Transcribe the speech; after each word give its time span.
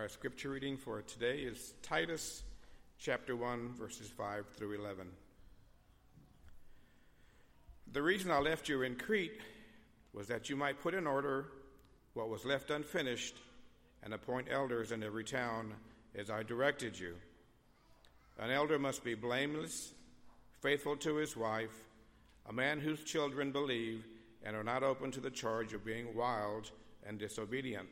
Our 0.00 0.08
scripture 0.08 0.48
reading 0.48 0.78
for 0.78 1.02
today 1.02 1.40
is 1.40 1.74
Titus 1.82 2.42
chapter 2.98 3.36
1, 3.36 3.74
verses 3.74 4.08
5 4.08 4.46
through 4.56 4.80
11. 4.80 5.06
The 7.92 8.00
reason 8.00 8.30
I 8.30 8.38
left 8.38 8.66
you 8.66 8.80
in 8.80 8.96
Crete 8.96 9.42
was 10.14 10.26
that 10.28 10.48
you 10.48 10.56
might 10.56 10.80
put 10.80 10.94
in 10.94 11.06
order 11.06 11.48
what 12.14 12.30
was 12.30 12.46
left 12.46 12.70
unfinished 12.70 13.36
and 14.02 14.14
appoint 14.14 14.48
elders 14.50 14.90
in 14.90 15.02
every 15.02 15.22
town 15.22 15.74
as 16.14 16.30
I 16.30 16.44
directed 16.44 16.98
you. 16.98 17.14
An 18.38 18.50
elder 18.50 18.78
must 18.78 19.04
be 19.04 19.14
blameless, 19.14 19.92
faithful 20.62 20.96
to 20.96 21.16
his 21.16 21.36
wife, 21.36 21.84
a 22.48 22.54
man 22.54 22.80
whose 22.80 23.04
children 23.04 23.52
believe 23.52 24.06
and 24.44 24.56
are 24.56 24.64
not 24.64 24.82
open 24.82 25.10
to 25.10 25.20
the 25.20 25.28
charge 25.28 25.74
of 25.74 25.84
being 25.84 26.16
wild 26.16 26.70
and 27.06 27.18
disobedient. 27.18 27.90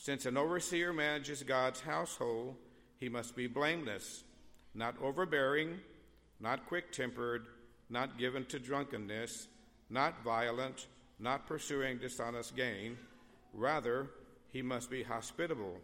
Since 0.00 0.24
an 0.24 0.38
overseer 0.38 0.94
manages 0.94 1.42
God's 1.42 1.80
household, 1.80 2.56
he 2.96 3.10
must 3.10 3.36
be 3.36 3.46
blameless, 3.46 4.24
not 4.72 4.94
overbearing, 5.02 5.78
not 6.40 6.64
quick 6.64 6.90
tempered, 6.90 7.44
not 7.90 8.16
given 8.16 8.46
to 8.46 8.58
drunkenness, 8.58 9.48
not 9.90 10.24
violent, 10.24 10.86
not 11.18 11.46
pursuing 11.46 11.98
dishonest 11.98 12.56
gain. 12.56 12.96
Rather, 13.52 14.08
he 14.50 14.62
must 14.62 14.90
be 14.90 15.02
hospitable, 15.02 15.76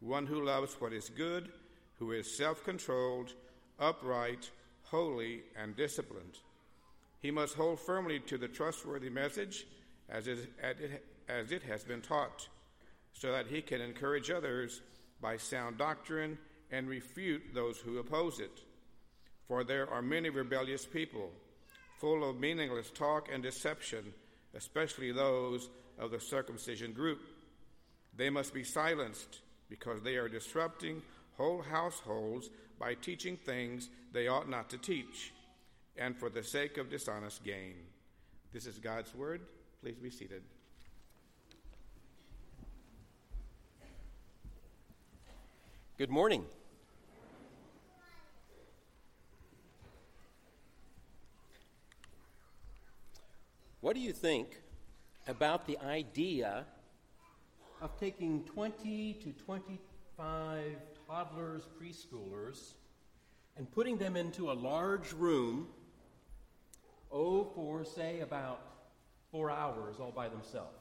one 0.00 0.26
who 0.26 0.44
loves 0.44 0.74
what 0.74 0.92
is 0.92 1.08
good, 1.08 1.48
who 1.98 2.12
is 2.12 2.36
self 2.36 2.62
controlled, 2.64 3.32
upright, 3.80 4.50
holy, 4.82 5.40
and 5.56 5.74
disciplined. 5.74 6.38
He 7.22 7.30
must 7.30 7.54
hold 7.54 7.80
firmly 7.80 8.20
to 8.26 8.36
the 8.36 8.48
trustworthy 8.48 9.08
message 9.08 9.66
as 10.10 10.26
it, 10.26 10.50
as 11.30 11.50
it 11.50 11.62
has 11.62 11.82
been 11.82 12.02
taught 12.02 12.46
so 13.14 13.32
that 13.32 13.46
he 13.46 13.62
can 13.62 13.80
encourage 13.80 14.30
others 14.30 14.82
by 15.20 15.36
sound 15.36 15.78
doctrine 15.78 16.36
and 16.70 16.88
refute 16.88 17.42
those 17.54 17.78
who 17.78 17.98
oppose 17.98 18.40
it. 18.40 18.60
For 19.48 19.64
there 19.64 19.88
are 19.90 20.02
many 20.02 20.28
rebellious 20.30 20.84
people, 20.84 21.30
full 21.98 22.28
of 22.28 22.38
meaningless 22.38 22.90
talk 22.90 23.28
and 23.32 23.42
deception, 23.42 24.12
especially 24.54 25.12
those 25.12 25.68
of 25.98 26.10
the 26.10 26.20
circumcision 26.20 26.92
group. 26.92 27.20
They 28.16 28.30
must 28.30 28.52
be 28.52 28.64
silenced 28.64 29.40
because 29.68 30.02
they 30.02 30.16
are 30.16 30.28
disrupting 30.28 31.02
whole 31.36 31.62
households 31.62 32.50
by 32.78 32.94
teaching 32.94 33.36
things 33.36 33.88
they 34.12 34.28
ought 34.28 34.48
not 34.48 34.70
to 34.70 34.78
teach, 34.78 35.32
and 35.96 36.16
for 36.16 36.30
the 36.30 36.42
sake 36.42 36.76
of 36.78 36.90
dishonest 36.90 37.44
gain. 37.44 37.74
This 38.52 38.66
is 38.66 38.78
God's 38.78 39.14
word. 39.14 39.40
Please 39.82 39.96
be 39.96 40.10
seated. 40.10 40.42
Good 45.96 46.10
morning. 46.10 46.44
What 53.80 53.94
do 53.94 54.00
you 54.00 54.12
think 54.12 54.60
about 55.28 55.68
the 55.68 55.78
idea 55.78 56.64
of 57.80 57.96
taking 58.00 58.42
20 58.42 59.20
to 59.22 59.32
25 59.44 60.64
toddlers, 61.06 61.62
preschoolers, 61.80 62.72
and 63.56 63.70
putting 63.70 63.96
them 63.96 64.16
into 64.16 64.50
a 64.50 64.52
large 64.52 65.12
room, 65.12 65.68
oh, 67.12 67.44
for 67.54 67.84
say 67.84 68.18
about 68.18 68.62
four 69.30 69.48
hours 69.48 70.00
all 70.00 70.10
by 70.10 70.28
themselves? 70.28 70.74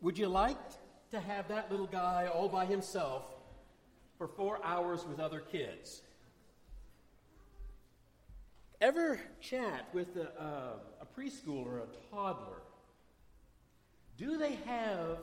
Would 0.00 0.18
you 0.18 0.26
like 0.26 0.58
to 1.14 1.20
have 1.20 1.48
that 1.48 1.70
little 1.70 1.86
guy 1.86 2.28
all 2.32 2.48
by 2.48 2.66
himself 2.66 3.22
for 4.18 4.26
four 4.26 4.58
hours 4.64 5.04
with 5.06 5.20
other 5.20 5.40
kids. 5.40 6.02
Ever 8.80 9.20
chat 9.40 9.88
with 9.92 10.16
a, 10.16 10.80
a 11.00 11.06
preschooler, 11.18 11.82
a 11.82 11.86
toddler? 12.14 12.62
Do 14.18 14.36
they 14.36 14.58
have 14.66 15.18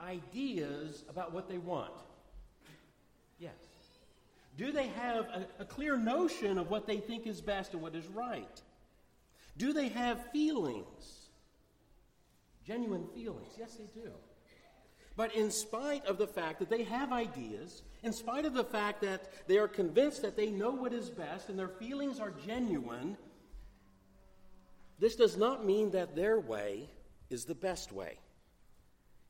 ideas 0.00 1.04
about 1.08 1.32
what 1.32 1.48
they 1.48 1.58
want? 1.58 1.92
Yes. 3.38 3.52
Do 4.56 4.72
they 4.72 4.88
have 4.88 5.26
a, 5.26 5.46
a, 5.60 5.64
clear 5.64 5.96
notion 5.96 6.58
of 6.58 6.70
what 6.70 6.86
they 6.86 6.98
think 6.98 7.26
is 7.26 7.40
best 7.40 7.72
and 7.72 7.80
what 7.80 7.94
is 7.94 8.06
right? 8.08 8.60
Do 9.56 9.72
they 9.72 9.88
have 9.88 10.30
feelings? 10.32 11.28
Genuine 12.66 13.06
feelings? 13.14 13.52
Yes, 13.58 13.76
they 13.76 14.00
do. 14.00 14.10
But 15.20 15.34
in 15.34 15.50
spite 15.50 16.06
of 16.06 16.16
the 16.16 16.26
fact 16.26 16.60
that 16.60 16.70
they 16.70 16.82
have 16.84 17.12
ideas, 17.12 17.82
in 18.02 18.10
spite 18.10 18.46
of 18.46 18.54
the 18.54 18.64
fact 18.64 19.02
that 19.02 19.46
they 19.46 19.58
are 19.58 19.68
convinced 19.68 20.22
that 20.22 20.34
they 20.34 20.50
know 20.50 20.70
what 20.70 20.94
is 20.94 21.10
best 21.10 21.50
and 21.50 21.58
their 21.58 21.68
feelings 21.68 22.18
are 22.18 22.32
genuine, 22.46 23.18
this 24.98 25.16
does 25.16 25.36
not 25.36 25.66
mean 25.66 25.90
that 25.90 26.16
their 26.16 26.40
way 26.40 26.88
is 27.28 27.44
the 27.44 27.54
best 27.54 27.92
way. 27.92 28.16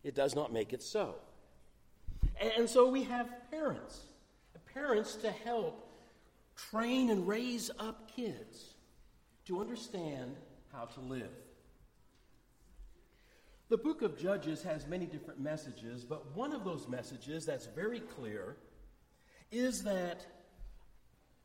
It 0.05 0.15
does 0.15 0.37
not 0.37 0.53
make 0.53 0.73
it 0.73 0.81
so. 0.81 1.17
And 2.57 2.71
so 2.71 2.89
we 2.89 3.03
have 3.03 3.29
parents, 3.51 3.99
parents 4.73 5.17
to 5.17 5.33
help 5.33 5.91
train 6.55 7.11
and 7.11 7.27
raise 7.27 7.69
up 7.81 8.15
kids 8.15 8.75
to 9.47 9.61
understand 9.61 10.37
how 10.73 10.85
to 10.85 11.01
live. 11.01 11.33
The 13.71 13.79
book 13.79 14.03
of 14.03 14.19
Judges 14.19 14.65
has 14.65 14.89
many 14.89 15.07
different 15.07 15.39
messages, 15.39 16.05
but 16.05 16.37
one 16.37 16.53
of 16.53 16.65
those 16.65 16.89
messages 16.89 17.47
that's 17.47 17.67
very 17.67 18.01
clear 18.01 18.57
is 19.53 19.85
that 19.85 20.27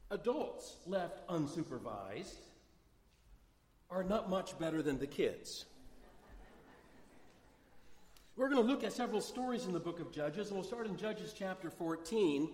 adults 0.09 0.77
left 0.87 1.27
unsupervised 1.27 2.33
are 3.91 4.03
not 4.03 4.27
much 4.27 4.57
better 4.57 4.81
than 4.81 4.97
the 4.97 5.05
kids. 5.05 5.65
We're 8.35 8.49
going 8.49 8.65
to 8.65 8.67
look 8.67 8.83
at 8.83 8.91
several 8.91 9.21
stories 9.21 9.67
in 9.67 9.71
the 9.71 9.79
book 9.79 9.99
of 9.99 10.11
Judges, 10.11 10.47
and 10.47 10.57
we'll 10.57 10.67
start 10.67 10.87
in 10.87 10.97
Judges 10.97 11.31
chapter 11.31 11.69
14. 11.69 12.49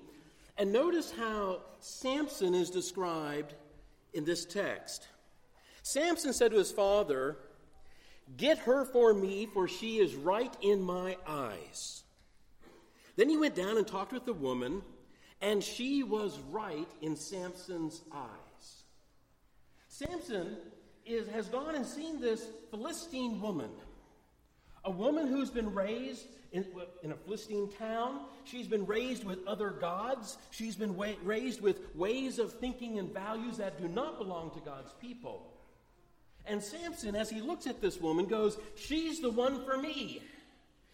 And 0.57 0.73
notice 0.73 1.11
how 1.11 1.61
Samson 1.79 2.53
is 2.53 2.69
described 2.69 3.53
in 4.13 4.25
this 4.25 4.43
text. 4.43 5.07
Samson 5.81 6.33
said 6.33 6.51
to 6.51 6.57
his 6.57 6.73
father, 6.73 7.37
Get 8.37 8.59
her 8.59 8.85
for 8.85 9.13
me, 9.13 9.47
for 9.53 9.67
she 9.67 9.99
is 9.99 10.15
right 10.15 10.53
in 10.61 10.81
my 10.81 11.17
eyes. 11.27 12.03
Then 13.15 13.29
he 13.29 13.37
went 13.37 13.55
down 13.55 13.77
and 13.77 13.87
talked 13.87 14.13
with 14.13 14.25
the 14.25 14.33
woman, 14.33 14.81
and 15.41 15.63
she 15.63 16.03
was 16.03 16.39
right 16.49 16.87
in 17.01 17.15
Samson's 17.15 18.01
eyes. 18.13 18.83
Samson 19.87 20.57
is, 21.05 21.27
has 21.29 21.47
gone 21.47 21.75
and 21.75 21.85
seen 21.85 22.21
this 22.21 22.47
Philistine 22.69 23.41
woman, 23.41 23.69
a 24.85 24.91
woman 24.91 25.27
who's 25.27 25.49
been 25.49 25.73
raised 25.73 26.25
in, 26.51 26.65
in, 27.03 27.11
a 27.11 27.15
Philistine 27.15 27.69
town. 27.77 28.21
She's 28.45 28.67
been 28.67 28.85
raised 28.85 29.23
with 29.23 29.45
other 29.47 29.69
gods. 29.69 30.37
She's 30.51 30.75
been 30.75 30.95
wa- 30.95 31.13
raised 31.23 31.61
with 31.61 31.95
ways 31.95 32.39
of 32.39 32.53
thinking 32.53 32.99
and 32.99 33.13
values 33.13 33.57
that 33.57 33.81
do 33.81 33.87
not 33.87 34.17
belong 34.17 34.51
to 34.51 34.59
God's 34.59 34.91
people. 34.99 35.50
And 36.45 36.61
Samson, 36.61 37.15
as 37.15 37.29
he 37.29 37.41
looks 37.41 37.67
at 37.67 37.81
this 37.81 37.99
woman, 37.99 38.25
goes, 38.25 38.57
She's 38.75 39.19
the 39.19 39.29
one 39.29 39.63
for 39.63 39.77
me. 39.77 40.21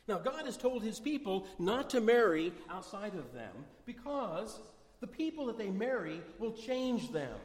Now, 0.07 0.17
God 0.17 0.45
has 0.45 0.57
told 0.57 0.83
his 0.83 0.99
people 0.99 1.47
not 1.59 1.89
to 1.91 2.01
marry 2.01 2.53
outside 2.69 3.13
of 3.15 3.33
them 3.33 3.53
because 3.85 4.59
the 5.01 5.07
people 5.07 5.45
that 5.47 5.57
they 5.57 5.69
marry 5.69 6.21
will 6.39 6.53
change 6.53 7.11
them. 7.11 7.37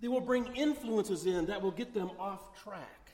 They 0.00 0.08
will 0.08 0.20
bring 0.20 0.54
influences 0.56 1.24
in 1.26 1.46
that 1.46 1.62
will 1.62 1.70
get 1.70 1.94
them 1.94 2.10
off 2.18 2.62
track. 2.62 3.10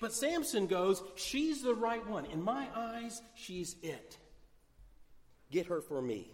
But 0.00 0.12
Samson 0.12 0.66
goes, 0.66 1.02
She's 1.16 1.62
the 1.62 1.74
right 1.74 2.06
one. 2.06 2.26
In 2.26 2.42
my 2.42 2.66
eyes, 2.74 3.22
she's 3.34 3.76
it. 3.82 4.18
Get 5.50 5.66
her 5.66 5.80
for 5.80 6.02
me. 6.02 6.30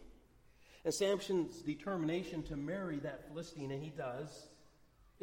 And 0.85 0.93
Samson's 0.93 1.63
determination 1.63 2.43
to 2.45 2.57
marry 2.57 2.99
that 3.01 3.29
Philistine, 3.29 3.71
and 3.71 3.83
he 3.83 3.91
does, 3.91 4.49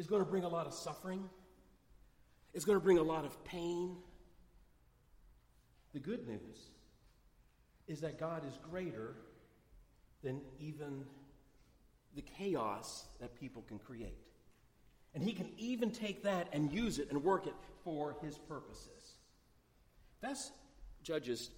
is 0.00 0.06
going 0.06 0.24
to 0.24 0.28
bring 0.28 0.44
a 0.44 0.48
lot 0.48 0.66
of 0.66 0.72
suffering, 0.72 1.22
it's 2.54 2.64
going 2.64 2.78
to 2.78 2.82
bring 2.82 2.96
a 2.96 3.02
lot 3.02 3.26
of 3.26 3.44
pain. 3.44 3.96
The 5.92 6.00
good 6.00 6.26
news 6.26 6.70
is 7.86 8.00
that 8.00 8.18
God 8.18 8.42
is 8.48 8.58
greater 8.70 9.14
than 10.24 10.40
even 10.58 11.04
the 12.14 12.22
chaos 12.22 13.04
that 13.20 13.38
people 13.38 13.62
can 13.68 13.78
create. 13.78 14.16
And 15.14 15.22
He 15.22 15.34
can 15.34 15.50
even 15.58 15.90
take 15.90 16.22
that 16.22 16.48
and 16.54 16.72
use 16.72 16.98
it 16.98 17.08
and 17.10 17.22
work 17.22 17.46
it 17.46 17.54
for 17.84 18.16
His 18.22 18.38
purposes. 18.38 19.16
That's 20.22 20.50
Judges 21.02 21.50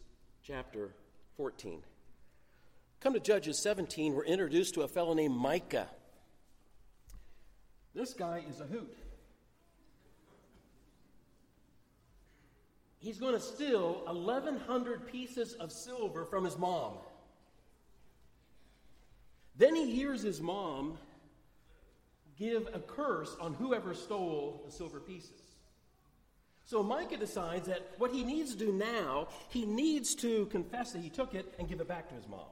chapter 0.42 0.96
14. 1.36 1.80
Come 2.98 3.14
to 3.14 3.20
Judges 3.20 3.62
17, 3.62 4.14
we're 4.14 4.24
introduced 4.24 4.74
to 4.74 4.82
a 4.82 4.88
fellow 4.88 5.14
named 5.14 5.36
Micah. 5.36 5.86
This 7.94 8.14
guy 8.14 8.44
is 8.48 8.60
a 8.60 8.64
hoot. 8.64 8.96
he's 13.02 13.18
going 13.18 13.34
to 13.34 13.40
steal 13.40 14.02
1,100 14.06 15.10
pieces 15.10 15.54
of 15.54 15.72
silver 15.72 16.24
from 16.24 16.44
his 16.44 16.56
mom. 16.56 16.94
Then 19.56 19.74
he 19.74 19.94
hears 19.94 20.22
his 20.22 20.40
mom 20.40 20.98
give 22.38 22.68
a 22.72 22.78
curse 22.78 23.36
on 23.40 23.54
whoever 23.54 23.92
stole 23.92 24.62
the 24.64 24.72
silver 24.72 25.00
pieces. 25.00 25.30
So 26.64 26.82
Micah 26.82 27.16
decides 27.16 27.66
that 27.66 27.90
what 27.98 28.12
he 28.12 28.24
needs 28.24 28.52
to 28.52 28.58
do 28.58 28.72
now, 28.72 29.28
he 29.50 29.66
needs 29.66 30.14
to 30.16 30.46
confess 30.46 30.92
that 30.92 31.02
he 31.02 31.10
took 31.10 31.34
it 31.34 31.52
and 31.58 31.68
give 31.68 31.80
it 31.80 31.88
back 31.88 32.08
to 32.08 32.14
his 32.14 32.26
mom. 32.28 32.46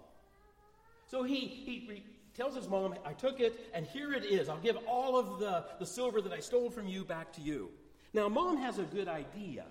So 1.06 1.22
he, 1.22 1.46
he 1.46 2.04
tells 2.34 2.54
his 2.54 2.68
mom, 2.68 2.94
I 3.04 3.12
took 3.12 3.40
it, 3.40 3.70
and 3.74 3.86
here 3.86 4.12
it 4.12 4.24
is. 4.24 4.48
I'll 4.48 4.58
give 4.58 4.76
all 4.88 5.18
of 5.18 5.38
the, 5.38 5.64
the 5.78 5.86
silver 5.86 6.20
that 6.20 6.32
I 6.32 6.40
stole 6.40 6.70
from 6.70 6.88
you 6.88 7.04
back 7.04 7.32
to 7.34 7.40
you. 7.40 7.70
Now, 8.12 8.28
mom 8.28 8.56
has 8.58 8.78
a 8.78 8.82
good 8.82 9.08
idea. 9.08 9.64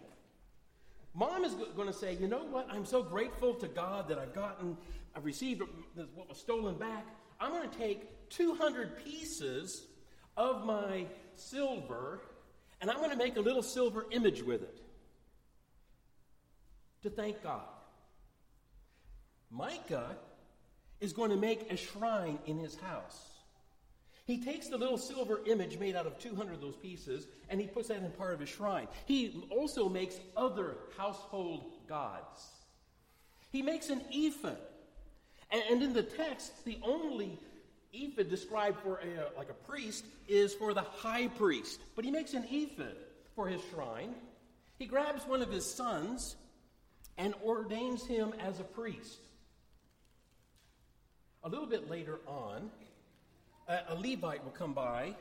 Mom 1.13 1.43
is 1.43 1.55
going 1.75 1.87
to 1.87 1.93
say, 1.93 2.15
You 2.19 2.27
know 2.27 2.45
what? 2.45 2.67
I'm 2.71 2.85
so 2.85 3.03
grateful 3.03 3.53
to 3.55 3.67
God 3.67 4.07
that 4.09 4.19
I've 4.19 4.33
gotten, 4.33 4.77
I've 5.15 5.25
received 5.25 5.61
what 6.15 6.29
was 6.29 6.37
stolen 6.37 6.75
back. 6.75 7.05
I'm 7.39 7.51
going 7.51 7.69
to 7.69 7.77
take 7.77 8.29
200 8.29 9.03
pieces 9.03 9.87
of 10.37 10.65
my 10.65 11.05
silver 11.35 12.21
and 12.81 12.89
I'm 12.89 12.97
going 12.97 13.11
to 13.11 13.17
make 13.17 13.37
a 13.37 13.41
little 13.41 13.63
silver 13.63 14.05
image 14.11 14.41
with 14.41 14.61
it 14.61 14.81
to 17.03 17.09
thank 17.09 17.41
God. 17.43 17.67
Micah 19.51 20.15
is 20.99 21.13
going 21.13 21.31
to 21.31 21.37
make 21.37 21.71
a 21.71 21.77
shrine 21.77 22.39
in 22.45 22.57
his 22.59 22.75
house. 22.75 23.29
He 24.25 24.37
takes 24.43 24.67
the 24.67 24.77
little 24.77 24.99
silver 24.99 25.39
image 25.47 25.79
made 25.79 25.95
out 25.95 26.05
of 26.05 26.19
200 26.19 26.53
of 26.53 26.61
those 26.61 26.75
pieces 26.75 27.25
and 27.49 27.59
he 27.59 27.65
puts 27.65 27.87
that 27.87 27.97
in 27.97 28.11
part 28.11 28.33
of 28.33 28.39
his 28.39 28.49
shrine. 28.49 28.87
He 29.05 29.43
also 29.49 29.89
makes 29.89 30.19
other 30.37 30.75
household 30.97 31.63
gods. 31.87 32.47
He 33.51 33.61
makes 33.61 33.89
an 33.89 34.01
ephod. 34.11 34.57
And, 35.51 35.81
in 35.81 35.93
the 35.93 36.03
text, 36.03 36.63
the 36.63 36.77
only 36.83 37.39
ephod 37.91 38.29
described 38.29 38.79
for 38.81 38.99
a, 38.99 39.21
uh, 39.21 39.29
like 39.35 39.49
a 39.49 39.53
priest 39.53 40.05
is 40.27 40.53
for 40.53 40.75
the 40.75 40.83
high 40.83 41.27
priest. 41.27 41.79
But 41.95 42.05
he 42.05 42.11
makes 42.11 42.35
an 42.35 42.45
ephod 42.51 42.95
for 43.35 43.47
his 43.47 43.61
shrine. 43.73 44.13
He 44.77 44.85
grabs 44.85 45.25
one 45.25 45.41
of 45.41 45.51
his 45.51 45.65
sons 45.65 46.35
and 47.17 47.33
ordains 47.43 48.05
him 48.05 48.33
as 48.39 48.59
a 48.59 48.63
priest. 48.63 49.17
A 51.43 51.49
little 51.49 51.65
bit 51.65 51.89
later 51.89 52.19
on, 52.27 52.69
a, 53.67 53.79
a 53.89 53.95
Levite 53.95 54.43
will 54.43 54.51
come 54.51 54.73
by, 54.73 55.15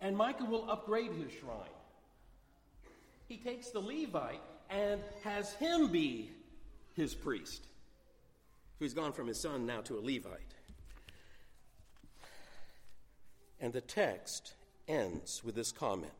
and 0.00 0.16
Micah 0.16 0.44
will 0.44 0.68
upgrade 0.70 1.12
his 1.12 1.32
shrine. 1.32 1.76
He 3.28 3.36
takes 3.36 3.70
the 3.70 3.80
Levite 3.80 4.40
and 4.70 5.00
has 5.22 5.52
him 5.54 5.88
be 5.88 6.30
his 6.94 7.14
priest. 7.14 7.66
He's 8.78 8.94
gone 8.94 9.12
from 9.12 9.26
his 9.26 9.38
son 9.38 9.66
now 9.66 9.80
to 9.82 9.98
a 9.98 10.00
Levite. 10.00 10.54
And 13.60 13.72
the 13.72 13.80
text 13.80 14.54
ends 14.86 15.42
with 15.42 15.54
this 15.54 15.72
comment 15.72 16.12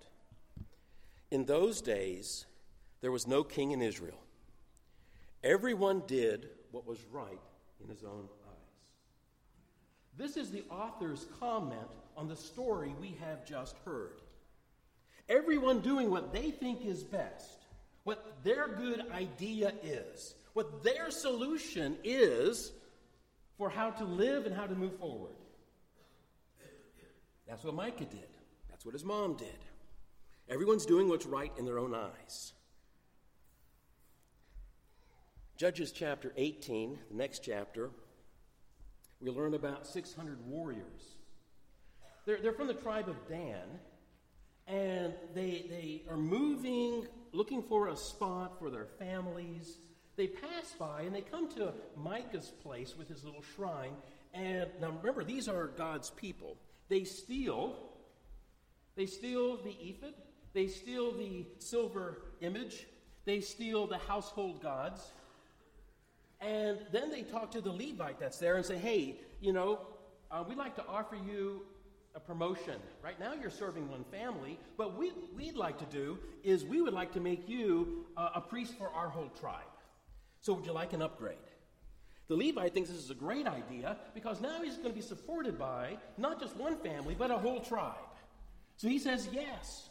In 1.30 1.44
those 1.44 1.80
days, 1.80 2.46
there 3.00 3.12
was 3.12 3.26
no 3.26 3.44
king 3.44 3.72
in 3.72 3.82
Israel. 3.82 4.20
Everyone 5.44 6.02
did 6.06 6.48
what 6.70 6.86
was 6.86 6.98
right 7.12 7.40
in 7.82 7.88
his 7.88 8.04
own. 8.04 8.28
This 10.16 10.36
is 10.36 10.50
the 10.50 10.64
author's 10.70 11.26
comment 11.40 11.90
on 12.16 12.28
the 12.28 12.36
story 12.36 12.94
we 13.00 13.16
have 13.20 13.44
just 13.44 13.76
heard. 13.84 14.20
Everyone 15.28 15.80
doing 15.80 16.10
what 16.10 16.32
they 16.32 16.50
think 16.50 16.84
is 16.84 17.02
best, 17.02 17.66
what 18.04 18.38
their 18.44 18.68
good 18.68 19.04
idea 19.12 19.74
is, 19.82 20.34
what 20.54 20.82
their 20.82 21.10
solution 21.10 21.96
is 22.04 22.72
for 23.58 23.68
how 23.68 23.90
to 23.90 24.04
live 24.04 24.46
and 24.46 24.54
how 24.54 24.66
to 24.66 24.74
move 24.74 24.98
forward. 24.98 25.34
That's 27.46 27.64
what 27.64 27.74
Micah 27.74 28.04
did. 28.04 28.28
That's 28.70 28.84
what 28.84 28.94
his 28.94 29.04
mom 29.04 29.34
did. 29.34 29.58
Everyone's 30.48 30.86
doing 30.86 31.08
what's 31.08 31.26
right 31.26 31.52
in 31.58 31.64
their 31.64 31.78
own 31.78 31.94
eyes. 31.94 32.52
Judges 35.56 35.90
chapter 35.90 36.32
18, 36.36 36.98
the 37.10 37.16
next 37.16 37.40
chapter, 37.42 37.90
we 39.20 39.30
learn 39.30 39.54
about 39.54 39.86
600 39.86 40.46
warriors. 40.46 41.16
They're, 42.26 42.38
they're 42.42 42.52
from 42.52 42.66
the 42.66 42.74
tribe 42.74 43.08
of 43.08 43.16
Dan, 43.28 43.64
and 44.66 45.14
they, 45.34 45.66
they 45.68 46.02
are 46.10 46.16
moving, 46.16 47.06
looking 47.32 47.62
for 47.62 47.88
a 47.88 47.96
spot 47.96 48.58
for 48.58 48.70
their 48.70 48.86
families. 48.98 49.78
They 50.16 50.26
pass 50.26 50.72
by 50.78 51.02
and 51.02 51.14
they 51.14 51.20
come 51.20 51.48
to 51.54 51.72
Micah's 51.96 52.50
place 52.62 52.94
with 52.96 53.08
his 53.08 53.22
little 53.22 53.44
shrine. 53.54 53.92
And 54.34 54.66
now 54.80 54.90
remember, 55.00 55.24
these 55.24 55.46
are 55.46 55.68
God's 55.68 56.10
people. 56.10 56.56
They 56.88 57.04
steal. 57.04 57.76
They 58.96 59.06
steal 59.06 59.58
the 59.58 59.76
ephod. 59.80 60.14
They 60.52 60.66
steal 60.66 61.12
the 61.12 61.46
silver 61.58 62.22
image. 62.40 62.86
They 63.24 63.40
steal 63.40 63.86
the 63.86 63.98
household 63.98 64.62
gods. 64.62 65.12
And 66.46 66.78
then 66.92 67.10
they 67.10 67.22
talk 67.22 67.50
to 67.52 67.60
the 67.60 67.72
Levite 67.72 68.20
that's 68.20 68.38
there 68.38 68.54
and 68.54 68.64
say, 68.64 68.76
hey, 68.76 69.16
you 69.40 69.52
know, 69.52 69.80
uh, 70.30 70.44
we'd 70.48 70.56
like 70.56 70.76
to 70.76 70.86
offer 70.86 71.16
you 71.16 71.62
a 72.14 72.20
promotion. 72.20 72.76
Right 73.02 73.18
now 73.18 73.34
you're 73.34 73.50
serving 73.50 73.90
one 73.90 74.04
family, 74.12 74.56
but 74.78 74.96
what 74.96 75.12
we'd 75.34 75.56
like 75.56 75.76
to 75.78 75.84
do 75.86 76.18
is 76.44 76.64
we 76.64 76.80
would 76.80 76.94
like 76.94 77.12
to 77.14 77.20
make 77.20 77.48
you 77.48 78.06
uh, 78.16 78.28
a 78.36 78.40
priest 78.40 78.74
for 78.78 78.88
our 78.90 79.08
whole 79.08 79.30
tribe. 79.40 79.64
So 80.40 80.52
would 80.52 80.64
you 80.64 80.72
like 80.72 80.92
an 80.92 81.02
upgrade? 81.02 81.36
The 82.28 82.36
Levite 82.36 82.72
thinks 82.72 82.90
this 82.90 82.98
is 82.98 83.10
a 83.10 83.14
great 83.14 83.48
idea 83.48 83.96
because 84.14 84.40
now 84.40 84.62
he's 84.62 84.76
going 84.76 84.90
to 84.90 84.94
be 84.94 85.00
supported 85.00 85.58
by 85.58 85.98
not 86.16 86.38
just 86.38 86.56
one 86.56 86.76
family, 86.76 87.16
but 87.18 87.32
a 87.32 87.38
whole 87.38 87.58
tribe. 87.58 87.94
So 88.76 88.86
he 88.86 89.00
says 89.00 89.28
yes. 89.32 89.88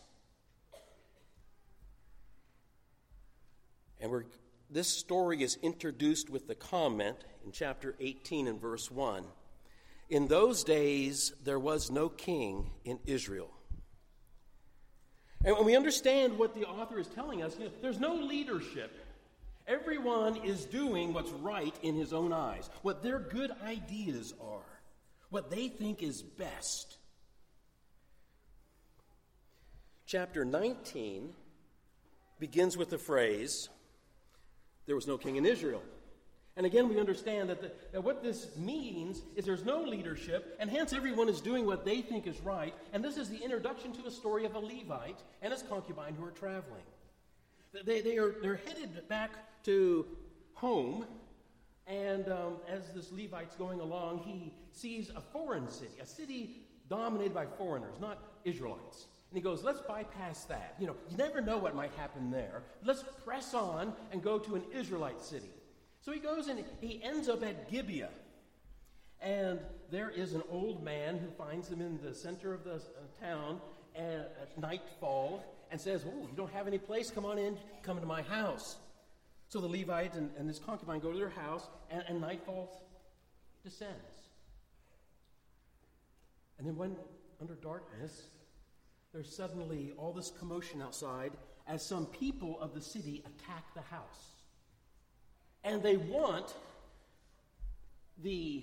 And 3.99 4.09
we're, 4.09 4.23
this 4.69 4.87
story 4.87 5.41
is 5.41 5.57
introduced 5.61 6.29
with 6.29 6.47
the 6.47 6.55
comment 6.55 7.17
in 7.45 7.51
chapter 7.51 7.95
18 7.99 8.47
and 8.47 8.59
verse 8.59 8.89
1 8.89 9.23
In 10.09 10.27
those 10.27 10.63
days, 10.63 11.33
there 11.43 11.59
was 11.59 11.91
no 11.91 12.09
king 12.09 12.71
in 12.83 12.99
Israel. 13.05 13.51
And 15.43 15.55
when 15.55 15.65
we 15.65 15.75
understand 15.75 16.39
what 16.39 16.55
the 16.55 16.65
author 16.65 16.99
is 16.99 17.07
telling 17.07 17.43
us, 17.43 17.55
you 17.59 17.65
know, 17.65 17.71
there's 17.81 17.99
no 17.99 18.15
leadership 18.15 19.05
Everyone 19.67 20.37
is 20.37 20.65
doing 20.65 21.11
what's 21.11 21.31
right 21.31 21.73
in 21.81 21.95
his 21.95 22.13
own 22.13 22.31
eyes, 22.31 22.69
what 22.83 23.01
their 23.01 23.17
good 23.17 23.51
ideas 23.65 24.33
are, 24.39 24.79
what 25.29 25.49
they 25.49 25.69
think 25.69 26.03
is 26.03 26.21
best. 26.21 26.97
Chapter 30.05 30.45
19 30.45 31.33
begins 32.39 32.77
with 32.77 32.91
the 32.91 32.99
phrase, 32.99 33.69
There 34.85 34.95
was 34.95 35.07
no 35.07 35.17
king 35.17 35.35
in 35.35 35.45
Israel. 35.45 35.81
And 36.57 36.65
again, 36.65 36.87
we 36.87 36.99
understand 36.99 37.49
that, 37.49 37.61
the, 37.61 37.71
that 37.91 38.01
what 38.01 38.23
this 38.23 38.55
means 38.55 39.21
is 39.35 39.43
there's 39.43 39.65
no 39.65 39.81
leadership, 39.81 40.55
and 40.59 40.69
hence 40.69 40.93
everyone 40.93 41.27
is 41.27 41.41
doing 41.41 41.65
what 41.65 41.83
they 41.83 42.01
think 42.01 42.27
is 42.27 42.39
right. 42.41 42.73
And 42.93 43.03
this 43.03 43.17
is 43.17 43.29
the 43.29 43.43
introduction 43.43 43.91
to 43.93 44.07
a 44.07 44.11
story 44.11 44.45
of 44.45 44.55
a 44.55 44.59
Levite 44.59 45.21
and 45.41 45.51
his 45.51 45.63
concubine 45.63 46.15
who 46.15 46.23
are 46.23 46.31
traveling. 46.31 46.83
They, 47.85 47.99
they 47.99 48.17
are, 48.17 48.35
they're 48.41 48.61
headed 48.65 49.05
back 49.09 49.31
to 49.63 50.05
home, 50.53 51.05
and 51.87 52.29
um, 52.29 52.53
as 52.69 52.83
this 52.95 53.11
Levite's 53.11 53.55
going 53.55 53.81
along, 53.81 54.19
he 54.19 54.53
sees 54.71 55.11
a 55.13 55.19
foreign 55.19 55.69
city, 55.69 55.95
a 56.01 56.05
city 56.05 56.61
dominated 56.89 57.33
by 57.33 57.45
foreigners, 57.45 57.99
not 57.99 58.17
Israelites. 58.45 59.07
And 59.29 59.37
he 59.37 59.41
goes, 59.41 59.63
let's 59.63 59.81
bypass 59.81 60.45
that. 60.45 60.75
You 60.79 60.87
know, 60.87 60.95
you 61.09 61.17
never 61.17 61.41
know 61.41 61.57
what 61.57 61.75
might 61.75 61.93
happen 61.95 62.31
there. 62.31 62.63
Let's 62.83 63.03
press 63.23 63.53
on 63.53 63.93
and 64.11 64.23
go 64.23 64.39
to 64.39 64.55
an 64.55 64.63
Israelite 64.73 65.21
city. 65.21 65.49
So 66.01 66.11
he 66.11 66.19
goes 66.19 66.47
and 66.47 66.63
he 66.79 67.01
ends 67.03 67.27
up 67.27 67.43
at 67.43 67.69
Gibeah. 67.69 68.11
And 69.21 69.59
there 69.89 70.09
is 70.09 70.33
an 70.33 70.43
old 70.49 70.83
man 70.83 71.17
who 71.17 71.29
finds 71.31 71.67
him 71.69 71.81
in 71.81 71.99
the 72.03 72.13
center 72.13 72.53
of 72.53 72.63
the 72.63 72.75
uh, 72.75 72.79
town 73.19 73.59
at 73.95 74.57
nightfall 74.59 75.43
and 75.71 75.79
says, 75.79 76.05
Oh, 76.05 76.27
you 76.29 76.35
don't 76.35 76.51
have 76.53 76.67
any 76.67 76.77
place? 76.77 77.09
Come 77.09 77.25
on 77.25 77.37
in, 77.37 77.57
come 77.81 77.97
into 77.97 78.07
my 78.07 78.21
house. 78.21 78.77
So 79.49 79.59
the 79.59 79.67
Levite 79.67 80.15
and, 80.15 80.29
and 80.37 80.47
his 80.47 80.59
concubine 80.59 80.99
go 80.99 81.11
to 81.11 81.17
their 81.17 81.29
house, 81.29 81.67
and, 81.89 82.03
and 82.07 82.19
nightfall 82.19 82.81
descends. 83.63 83.93
And 86.57 86.67
then, 86.67 86.75
when 86.75 86.95
under 87.41 87.55
darkness, 87.55 88.23
there's 89.15 89.33
suddenly 89.33 89.93
all 89.97 90.11
this 90.11 90.29
commotion 90.37 90.81
outside 90.81 91.31
as 91.67 91.81
some 91.81 92.05
people 92.05 92.59
of 92.59 92.73
the 92.73 92.81
city 92.81 93.23
attack 93.25 93.63
the 93.73 93.81
house. 93.81 94.33
And 95.63 95.81
they 95.81 95.95
want 95.95 96.53
the 98.21 98.61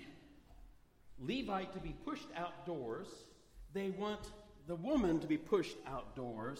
Levite 1.19 1.73
to 1.73 1.79
be 1.79 1.95
pushed 2.05 2.27
outdoors. 2.37 3.07
They 3.73 3.89
want 3.89 4.19
the 4.67 4.75
woman 4.75 5.19
to 5.21 5.27
be 5.27 5.37
pushed 5.37 5.75
outdoors 5.87 6.59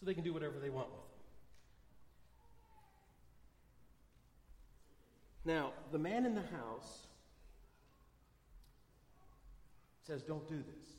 so 0.00 0.04
they 0.04 0.14
can 0.14 0.24
do 0.24 0.32
whatever 0.32 0.58
they 0.58 0.70
want 0.70 0.88
with 0.88 0.96
them. 5.44 5.54
Now, 5.54 5.72
the 5.92 5.98
man 6.00 6.26
in 6.26 6.34
the 6.34 6.40
house 6.40 7.06
says, 10.04 10.22
Don't 10.22 10.48
do 10.48 10.56
this. 10.56 10.97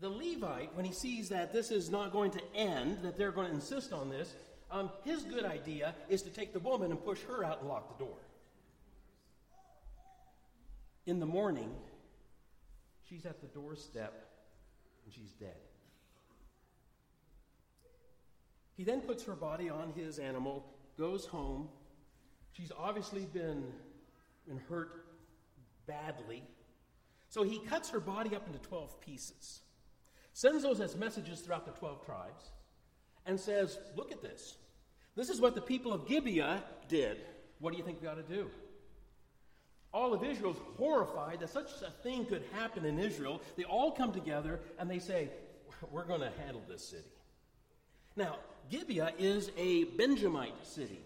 The 0.00 0.08
Levite, 0.08 0.74
when 0.74 0.84
he 0.86 0.92
sees 0.92 1.28
that 1.28 1.52
this 1.52 1.70
is 1.70 1.90
not 1.90 2.12
going 2.12 2.30
to 2.30 2.40
end, 2.54 2.98
that 3.02 3.18
they're 3.18 3.32
going 3.32 3.48
to 3.48 3.54
insist 3.54 3.92
on 3.92 4.08
this, 4.08 4.34
um, 4.70 4.90
his 5.04 5.24
good 5.24 5.44
idea 5.44 5.94
is 6.08 6.22
to 6.22 6.30
take 6.30 6.52
the 6.52 6.60
woman 6.60 6.90
and 6.90 7.04
push 7.04 7.20
her 7.22 7.44
out 7.44 7.60
and 7.60 7.68
lock 7.68 7.98
the 7.98 8.04
door. 8.04 8.16
In 11.06 11.20
the 11.20 11.26
morning, 11.26 11.70
she's 13.08 13.26
at 13.26 13.40
the 13.40 13.48
doorstep 13.48 14.26
and 15.04 15.12
she's 15.12 15.32
dead. 15.32 15.56
He 18.76 18.84
then 18.84 19.02
puts 19.02 19.24
her 19.24 19.34
body 19.34 19.68
on 19.68 19.92
his 19.94 20.18
animal, 20.18 20.64
goes 20.96 21.26
home. 21.26 21.68
She's 22.52 22.72
obviously 22.78 23.26
been, 23.26 23.64
been 24.46 24.60
hurt 24.70 25.04
badly. 25.86 26.42
So 27.28 27.42
he 27.42 27.58
cuts 27.58 27.90
her 27.90 28.00
body 28.00 28.34
up 28.34 28.46
into 28.46 28.58
12 28.60 29.00
pieces, 29.00 29.60
sends 30.32 30.62
those 30.62 30.80
as 30.80 30.96
messages 30.96 31.40
throughout 31.40 31.66
the 31.66 31.72
12 31.72 32.04
tribes, 32.04 32.50
and 33.26 33.38
says, 33.38 33.78
Look 33.96 34.12
at 34.12 34.22
this. 34.22 34.56
This 35.16 35.28
is 35.28 35.40
what 35.40 35.54
the 35.54 35.60
people 35.60 35.92
of 35.92 36.06
Gibeah 36.06 36.62
did. 36.88 37.18
What 37.58 37.72
do 37.72 37.78
you 37.78 37.84
think 37.84 38.00
we 38.00 38.08
ought 38.08 38.14
to 38.14 38.34
do? 38.34 38.48
All 39.92 40.14
of 40.14 40.22
Israel's 40.22 40.60
horrified 40.78 41.40
that 41.40 41.50
such 41.50 41.70
a 41.86 41.90
thing 42.02 42.24
could 42.24 42.44
happen 42.52 42.84
in 42.84 42.98
Israel. 42.98 43.40
They 43.56 43.64
all 43.64 43.90
come 43.90 44.12
together 44.12 44.60
and 44.78 44.88
they 44.88 44.98
say, 44.98 45.30
We're 45.90 46.04
going 46.04 46.20
to 46.20 46.32
handle 46.42 46.62
this 46.68 46.88
city. 46.88 47.12
Now, 48.16 48.36
Gibeah 48.70 49.12
is 49.18 49.50
a 49.56 49.84
Benjamite 49.84 50.66
city. 50.66 51.00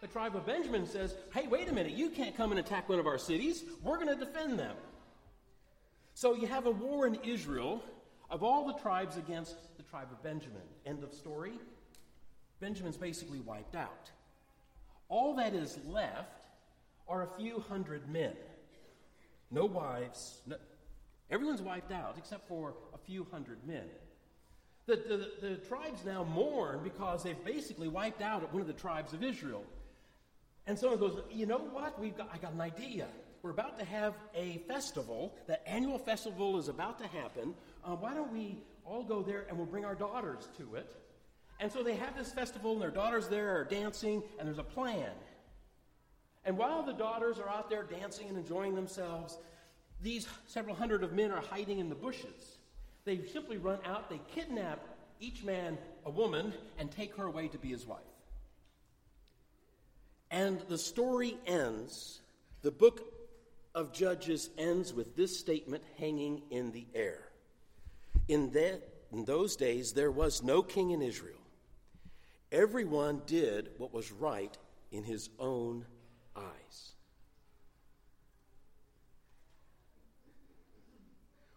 The 0.00 0.06
tribe 0.06 0.36
of 0.36 0.46
Benjamin 0.46 0.86
says, 0.86 1.14
Hey, 1.34 1.46
wait 1.46 1.68
a 1.68 1.72
minute, 1.72 1.92
you 1.92 2.10
can't 2.10 2.36
come 2.36 2.50
and 2.50 2.60
attack 2.60 2.88
one 2.88 2.98
of 2.98 3.06
our 3.06 3.18
cities. 3.18 3.64
We're 3.82 3.96
going 3.96 4.08
to 4.08 4.24
defend 4.24 4.58
them. 4.58 4.76
So 6.14 6.34
you 6.34 6.46
have 6.46 6.66
a 6.66 6.70
war 6.70 7.06
in 7.06 7.16
Israel 7.24 7.82
of 8.30 8.42
all 8.42 8.66
the 8.66 8.74
tribes 8.74 9.16
against 9.16 9.56
the 9.76 9.82
tribe 9.82 10.08
of 10.12 10.22
Benjamin. 10.22 10.62
End 10.86 11.02
of 11.02 11.12
story. 11.12 11.58
Benjamin's 12.60 12.96
basically 12.96 13.40
wiped 13.40 13.74
out. 13.74 14.10
All 15.08 15.34
that 15.36 15.54
is 15.54 15.78
left 15.86 16.44
are 17.08 17.22
a 17.22 17.38
few 17.38 17.60
hundred 17.60 18.08
men. 18.08 18.34
No 19.50 19.64
wives. 19.64 20.42
No, 20.46 20.56
everyone's 21.30 21.62
wiped 21.62 21.92
out 21.92 22.16
except 22.18 22.46
for 22.48 22.74
a 22.94 22.98
few 22.98 23.26
hundred 23.30 23.58
men. 23.66 23.84
The, 24.86 24.96
the, 24.96 25.48
the, 25.48 25.56
tribes 25.56 26.04
now 26.04 26.24
mourn 26.24 26.80
because 26.82 27.22
they've 27.22 27.44
basically 27.44 27.88
wiped 27.88 28.22
out 28.22 28.50
one 28.52 28.62
of 28.62 28.66
the 28.66 28.72
tribes 28.72 29.12
of 29.12 29.22
Israel. 29.22 29.64
And 30.66 30.78
someone 30.78 30.98
goes, 30.98 31.18
You 31.30 31.46
know 31.46 31.58
what? 31.58 31.98
We've 31.98 32.16
got, 32.16 32.30
I 32.32 32.38
got 32.38 32.52
an 32.52 32.60
idea. 32.60 33.06
We're 33.42 33.50
about 33.50 33.78
to 33.78 33.84
have 33.84 34.14
a 34.34 34.58
festival. 34.66 35.34
The 35.46 35.66
annual 35.68 35.98
festival 35.98 36.58
is 36.58 36.68
about 36.68 36.98
to 36.98 37.06
happen. 37.06 37.54
Uh, 37.88 37.92
why 37.92 38.12
don't 38.12 38.30
we 38.30 38.58
all 38.84 39.02
go 39.02 39.22
there 39.22 39.46
and 39.48 39.56
we'll 39.56 39.66
bring 39.66 39.86
our 39.86 39.94
daughters 39.94 40.46
to 40.58 40.74
it? 40.74 40.94
And 41.58 41.72
so 41.72 41.82
they 41.82 41.94
have 41.96 42.16
this 42.16 42.30
festival, 42.30 42.72
and 42.72 42.82
their 42.82 42.90
daughters 42.90 43.28
there 43.28 43.56
are 43.56 43.64
dancing, 43.64 44.22
and 44.38 44.46
there's 44.46 44.58
a 44.58 44.62
plan. 44.62 45.10
And 46.44 46.58
while 46.58 46.82
the 46.82 46.92
daughters 46.92 47.38
are 47.38 47.48
out 47.48 47.70
there 47.70 47.84
dancing 47.84 48.28
and 48.28 48.36
enjoying 48.36 48.74
themselves, 48.74 49.38
these 50.02 50.28
several 50.46 50.76
hundred 50.76 51.02
of 51.02 51.14
men 51.14 51.30
are 51.30 51.40
hiding 51.40 51.78
in 51.78 51.88
the 51.88 51.94
bushes. 51.94 52.58
They 53.06 53.24
simply 53.24 53.56
run 53.56 53.78
out, 53.86 54.10
they 54.10 54.20
kidnap 54.34 54.80
each 55.18 55.42
man 55.42 55.78
a 56.04 56.10
woman 56.10 56.52
and 56.78 56.90
take 56.90 57.16
her 57.16 57.24
away 57.24 57.48
to 57.48 57.58
be 57.58 57.68
his 57.68 57.86
wife. 57.86 58.00
And 60.30 60.60
the 60.68 60.78
story 60.78 61.38
ends, 61.46 62.20
the 62.60 62.70
book 62.70 63.00
of 63.74 63.94
Judges 63.94 64.50
ends 64.58 64.92
with 64.92 65.16
this 65.16 65.38
statement 65.38 65.82
hanging 65.98 66.42
in 66.50 66.70
the 66.70 66.86
air. 66.94 67.27
In, 68.28 68.50
that, 68.50 68.82
in 69.10 69.24
those 69.24 69.56
days, 69.56 69.92
there 69.92 70.10
was 70.10 70.42
no 70.42 70.62
king 70.62 70.90
in 70.90 71.02
Israel. 71.02 71.34
Everyone 72.52 73.22
did 73.26 73.70
what 73.78 73.92
was 73.92 74.12
right 74.12 74.56
in 74.92 75.04
his 75.04 75.28
own 75.38 75.84
eyes. 76.36 76.92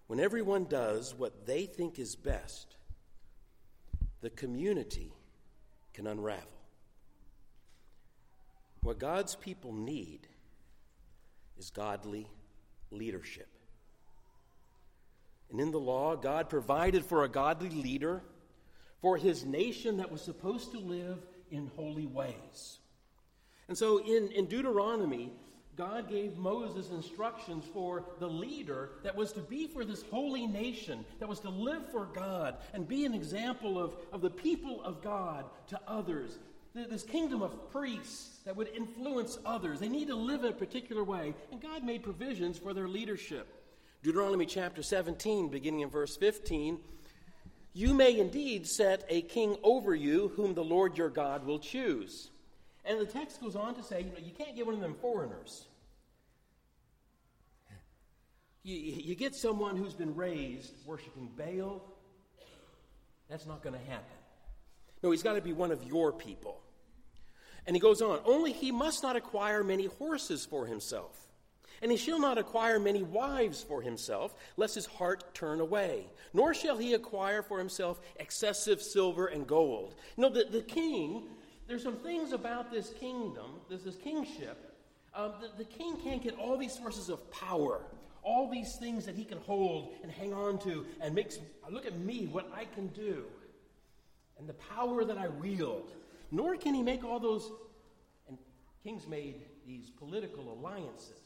When 0.08 0.20
everyone 0.20 0.66
does 0.66 1.16
what 1.16 1.46
they 1.46 1.66
think 1.66 1.98
is 1.98 2.16
best, 2.16 2.76
the 4.20 4.30
community 4.30 5.14
can 5.94 6.08
unravel. 6.08 6.44
What 8.82 9.00
God's 9.00 9.36
people 9.36 9.72
need 9.74 10.28
is 11.58 11.70
godly 11.70 12.28
leadership. 12.90 13.51
And 15.52 15.60
in 15.60 15.72
the 15.72 15.80
law, 15.80 16.16
God 16.16 16.50
provided 16.50 17.06
for 17.06 17.24
a 17.24 17.30
godly 17.30 17.70
leader 17.70 18.24
for 19.02 19.18
his 19.18 19.46
nation 19.46 19.98
that 19.98 20.12
was 20.12 20.22
supposed 20.22 20.72
to 20.72 20.80
live 20.80 21.20
in 21.50 21.72
holy 21.76 22.06
ways. 22.06 22.80
And 23.68 23.78
so 23.78 23.98
in, 24.00 24.32
in 24.32 24.46
Deuteronomy, 24.46 25.34
God 25.76 26.10
gave 26.10 26.38
Moses 26.38 26.92
instructions 26.92 27.66
for 27.74 28.06
the 28.20 28.28
leader 28.28 28.92
that 29.04 29.16
was 29.16 29.32
to 29.34 29.40
be 29.40 29.68
for 29.68 29.86
this 29.86 30.04
holy 30.04 30.46
nation, 30.46 31.06
that 31.20 31.30
was 31.30 31.40
to 31.42 31.50
live 31.50 31.90
for 31.92 32.06
God 32.06 32.58
and 32.74 32.88
be 32.88 33.06
an 33.06 33.14
example 33.14 33.82
of, 33.82 33.96
of 34.12 34.22
the 34.22 34.30
people 34.30 34.82
of 34.84 35.02
God 35.02 35.46
to 35.68 35.80
others. 35.88 36.38
This 36.74 37.04
kingdom 37.04 37.42
of 37.42 37.72
priests 37.72 38.40
that 38.46 38.56
would 38.56 38.70
influence 38.70 39.38
others. 39.46 39.80
They 39.80 39.90
need 39.90 40.08
to 40.08 40.16
live 40.16 40.44
in 40.44 40.52
a 40.52 40.56
particular 40.56 41.04
way, 41.04 41.34
and 41.52 41.62
God 41.62 41.84
made 41.84 42.04
provisions 42.04 42.58
for 42.58 42.74
their 42.74 42.88
leadership. 42.88 43.61
Deuteronomy 44.04 44.46
chapter 44.46 44.82
17, 44.82 45.50
beginning 45.50 45.82
in 45.82 45.90
verse 45.90 46.18
15 46.18 46.80
you 47.74 47.94
may 47.94 48.20
indeed 48.20 48.68
set 48.68 49.06
a 49.10 49.22
king 49.22 49.56
over 49.64 49.96
you 49.96 50.34
whom 50.36 50.54
the 50.54 50.64
Lord 50.64 50.98
your 50.98 51.10
God 51.10 51.46
will 51.46 51.60
choose. 51.60 52.30
And 52.84 53.00
the 53.00 53.06
text 53.06 53.40
goes 53.40 53.56
on 53.56 53.76
to 53.76 53.84
say, 53.84 54.02
you 54.02 54.12
know, 54.12 54.18
you 54.22 54.32
can't 54.32 54.56
get 54.56 54.66
one 54.66 54.76
of 54.76 54.82
them 54.82 54.96
foreigners. 54.96 55.66
You, 58.64 58.76
you 58.76 59.16
get 59.16 59.36
someone 59.36 59.78
who's 59.78 59.94
been 59.94 60.16
raised 60.16 60.74
worshiping 60.86 61.30
Baal, 61.38 61.82
that's 63.30 63.46
not 63.46 63.64
going 63.64 63.74
to 63.74 63.86
happen. 63.90 64.18
No, 65.02 65.12
he's 65.12 65.24
got 65.24 65.34
to 65.34 65.42
be 65.42 65.54
one 65.54 65.72
of 65.72 65.84
your 65.86 66.12
people. 66.12 66.62
And 67.66 67.76
he 67.76 67.80
goes 67.80 68.02
on, 68.02 68.20
only 68.26 68.52
he 68.52 68.72
must 68.72 69.02
not 69.02 69.16
acquire 69.16 69.64
many 69.64 69.86
horses 69.86 70.46
for 70.46 70.66
himself 70.66 71.18
and 71.82 71.92
he 71.92 71.98
shall 71.98 72.20
not 72.20 72.38
acquire 72.38 72.80
many 72.80 73.02
wives 73.02 73.62
for 73.62 73.82
himself, 73.82 74.36
lest 74.56 74.76
his 74.76 74.86
heart 74.86 75.34
turn 75.34 75.60
away. 75.60 76.06
Nor 76.34 76.54
shall 76.54 76.78
he 76.78 76.94
acquire 76.94 77.42
for 77.42 77.58
himself 77.58 78.00
excessive 78.18 78.82
silver 78.82 79.28
and 79.28 79.48
gold. 79.48 79.96
Know, 80.16 80.30
the, 80.30 80.44
the 80.44 80.62
king, 80.62 81.24
there's 81.68 81.84
some 81.84 81.98
things 81.98 82.34
about 82.34 82.72
this 82.72 82.94
kingdom, 83.00 83.52
this, 83.70 83.82
this 83.82 83.96
kingship. 83.96 84.76
Um, 85.16 85.34
the, 85.42 85.64
the 85.64 85.70
king 85.70 85.98
can't 86.04 86.22
get 86.22 86.38
all 86.38 86.56
these 86.56 86.74
sources 86.74 87.10
of 87.10 87.30
power, 87.32 87.82
all 88.24 88.50
these 88.50 88.76
things 88.76 89.06
that 89.06 89.16
he 89.16 89.26
can 89.26 89.40
hold 89.40 89.94
and 90.04 90.12
hang 90.12 90.34
on 90.34 90.60
to 90.60 90.86
and 91.02 91.16
makes, 91.16 91.40
look 91.70 91.88
at 91.88 91.98
me, 92.00 92.28
what 92.28 92.50
I 92.56 92.66
can 92.66 92.88
do, 92.88 93.26
and 94.38 94.48
the 94.48 94.54
power 94.54 95.04
that 95.04 95.18
I 95.18 95.30
wield. 95.30 95.92
Nor 96.30 96.56
can 96.56 96.76
he 96.76 96.84
make 96.84 97.04
all 97.04 97.20
those, 97.20 97.52
and 98.30 98.38
kings 98.84 99.08
made 99.08 99.42
these 99.66 99.90
political 99.90 100.54
alliances 100.54 101.22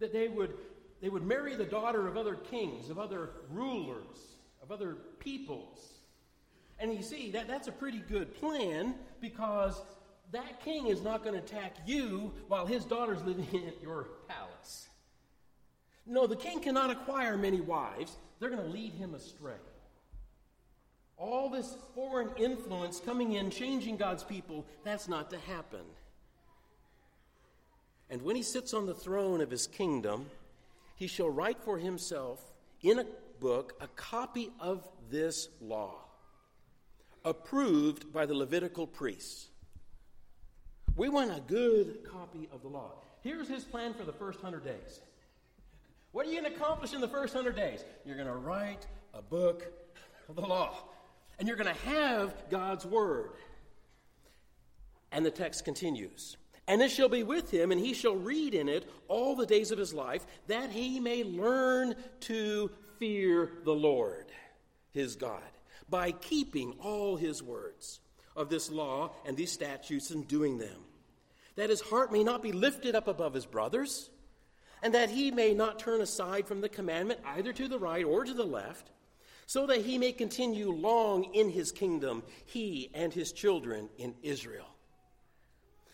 that 0.00 0.12
they 0.12 0.28
would, 0.28 0.54
they 1.00 1.08
would 1.08 1.22
marry 1.22 1.54
the 1.54 1.64
daughter 1.64 2.08
of 2.08 2.16
other 2.16 2.34
kings, 2.34 2.90
of 2.90 2.98
other 2.98 3.30
rulers, 3.50 4.36
of 4.62 4.72
other 4.72 4.96
peoples. 5.18 6.00
And 6.78 6.92
you 6.92 7.02
see, 7.02 7.30
that, 7.32 7.46
that's 7.46 7.68
a 7.68 7.72
pretty 7.72 8.02
good 8.08 8.34
plan 8.34 8.94
because 9.20 9.80
that 10.32 10.64
king 10.64 10.86
is 10.86 11.02
not 11.02 11.22
going 11.22 11.34
to 11.34 11.40
attack 11.40 11.76
you 11.86 12.32
while 12.48 12.66
his 12.66 12.84
daughter's 12.84 13.22
living 13.22 13.46
in 13.52 13.72
your 13.82 14.08
palace. 14.28 14.88
No, 16.06 16.26
the 16.26 16.36
king 16.36 16.60
cannot 16.60 16.90
acquire 16.90 17.36
many 17.36 17.60
wives. 17.60 18.16
They're 18.38 18.50
going 18.50 18.62
to 18.62 18.68
lead 18.68 18.94
him 18.94 19.14
astray. 19.14 19.52
All 21.16 21.50
this 21.50 21.76
foreign 21.94 22.30
influence 22.38 22.98
coming 22.98 23.34
in, 23.34 23.50
changing 23.50 23.98
God's 23.98 24.24
people, 24.24 24.66
that's 24.84 25.06
not 25.06 25.28
to 25.30 25.38
happen. 25.38 25.80
And 28.10 28.22
when 28.22 28.34
he 28.34 28.42
sits 28.42 28.74
on 28.74 28.86
the 28.86 28.94
throne 28.94 29.40
of 29.40 29.50
his 29.50 29.68
kingdom, 29.68 30.26
he 30.96 31.06
shall 31.06 31.30
write 31.30 31.60
for 31.62 31.78
himself 31.78 32.42
in 32.82 32.98
a 32.98 33.06
book 33.38 33.74
a 33.80 33.86
copy 33.88 34.50
of 34.58 34.86
this 35.10 35.48
law, 35.60 35.94
approved 37.24 38.12
by 38.12 38.26
the 38.26 38.34
Levitical 38.34 38.86
priests. 38.86 39.48
We 40.96 41.08
want 41.08 41.30
a 41.30 41.40
good 41.40 42.04
copy 42.04 42.48
of 42.52 42.62
the 42.62 42.68
law. 42.68 42.90
Here's 43.22 43.48
his 43.48 43.64
plan 43.64 43.94
for 43.94 44.04
the 44.04 44.12
first 44.12 44.40
hundred 44.40 44.64
days. 44.64 45.00
What 46.12 46.26
are 46.26 46.30
you 46.30 46.40
going 46.40 46.52
to 46.52 46.56
accomplish 46.58 46.92
in 46.92 47.00
the 47.00 47.08
first 47.08 47.32
hundred 47.32 47.54
days? 47.54 47.84
You're 48.04 48.16
going 48.16 48.26
to 48.26 48.34
write 48.34 48.86
a 49.14 49.22
book 49.22 49.64
of 50.28 50.34
the 50.34 50.42
law, 50.42 50.74
and 51.38 51.46
you're 51.46 51.56
going 51.56 51.72
to 51.72 51.88
have 51.88 52.34
God's 52.50 52.84
word. 52.84 53.30
And 55.12 55.24
the 55.24 55.30
text 55.30 55.64
continues 55.64 56.36
And 56.68 56.80
it 56.82 56.90
shall 56.90 57.08
be 57.08 57.22
with 57.22 57.50
him, 57.50 57.72
and 57.72 57.80
he 57.80 57.94
shall 57.94 58.14
read 58.14 58.54
in 58.54 58.68
it 58.68 58.88
all 59.08 59.34
the 59.34 59.46
days 59.46 59.70
of 59.70 59.78
his 59.78 59.92
life, 59.92 60.24
that 60.46 60.70
he 60.70 61.00
may 61.00 61.24
learn 61.24 61.96
to 62.20 62.70
fear 62.98 63.50
the 63.64 63.74
Lord 63.74 64.26
his 64.92 65.16
God 65.16 65.42
by 65.88 66.12
keeping 66.12 66.74
all 66.80 67.16
his 67.16 67.42
words 67.42 68.00
of 68.36 68.48
this 68.48 68.70
law 68.70 69.10
and 69.26 69.36
these 69.36 69.50
statutes 69.50 70.10
and 70.10 70.28
doing 70.28 70.58
them, 70.58 70.84
that 71.56 71.70
his 71.70 71.80
heart 71.80 72.12
may 72.12 72.22
not 72.22 72.42
be 72.42 72.52
lifted 72.52 72.94
up 72.94 73.08
above 73.08 73.34
his 73.34 73.46
brothers, 73.46 74.08
and 74.82 74.94
that 74.94 75.10
he 75.10 75.30
may 75.30 75.52
not 75.52 75.78
turn 75.78 76.00
aside 76.00 76.46
from 76.46 76.60
the 76.60 76.68
commandment 76.68 77.20
either 77.24 77.52
to 77.52 77.68
the 77.68 77.78
right 77.78 78.04
or 78.04 78.24
to 78.24 78.32
the 78.32 78.44
left, 78.44 78.90
so 79.46 79.66
that 79.66 79.84
he 79.84 79.98
may 79.98 80.12
continue 80.12 80.70
long 80.70 81.24
in 81.34 81.50
his 81.50 81.72
kingdom, 81.72 82.22
he 82.46 82.88
and 82.94 83.12
his 83.12 83.32
children 83.32 83.88
in 83.98 84.14
Israel. 84.22 84.68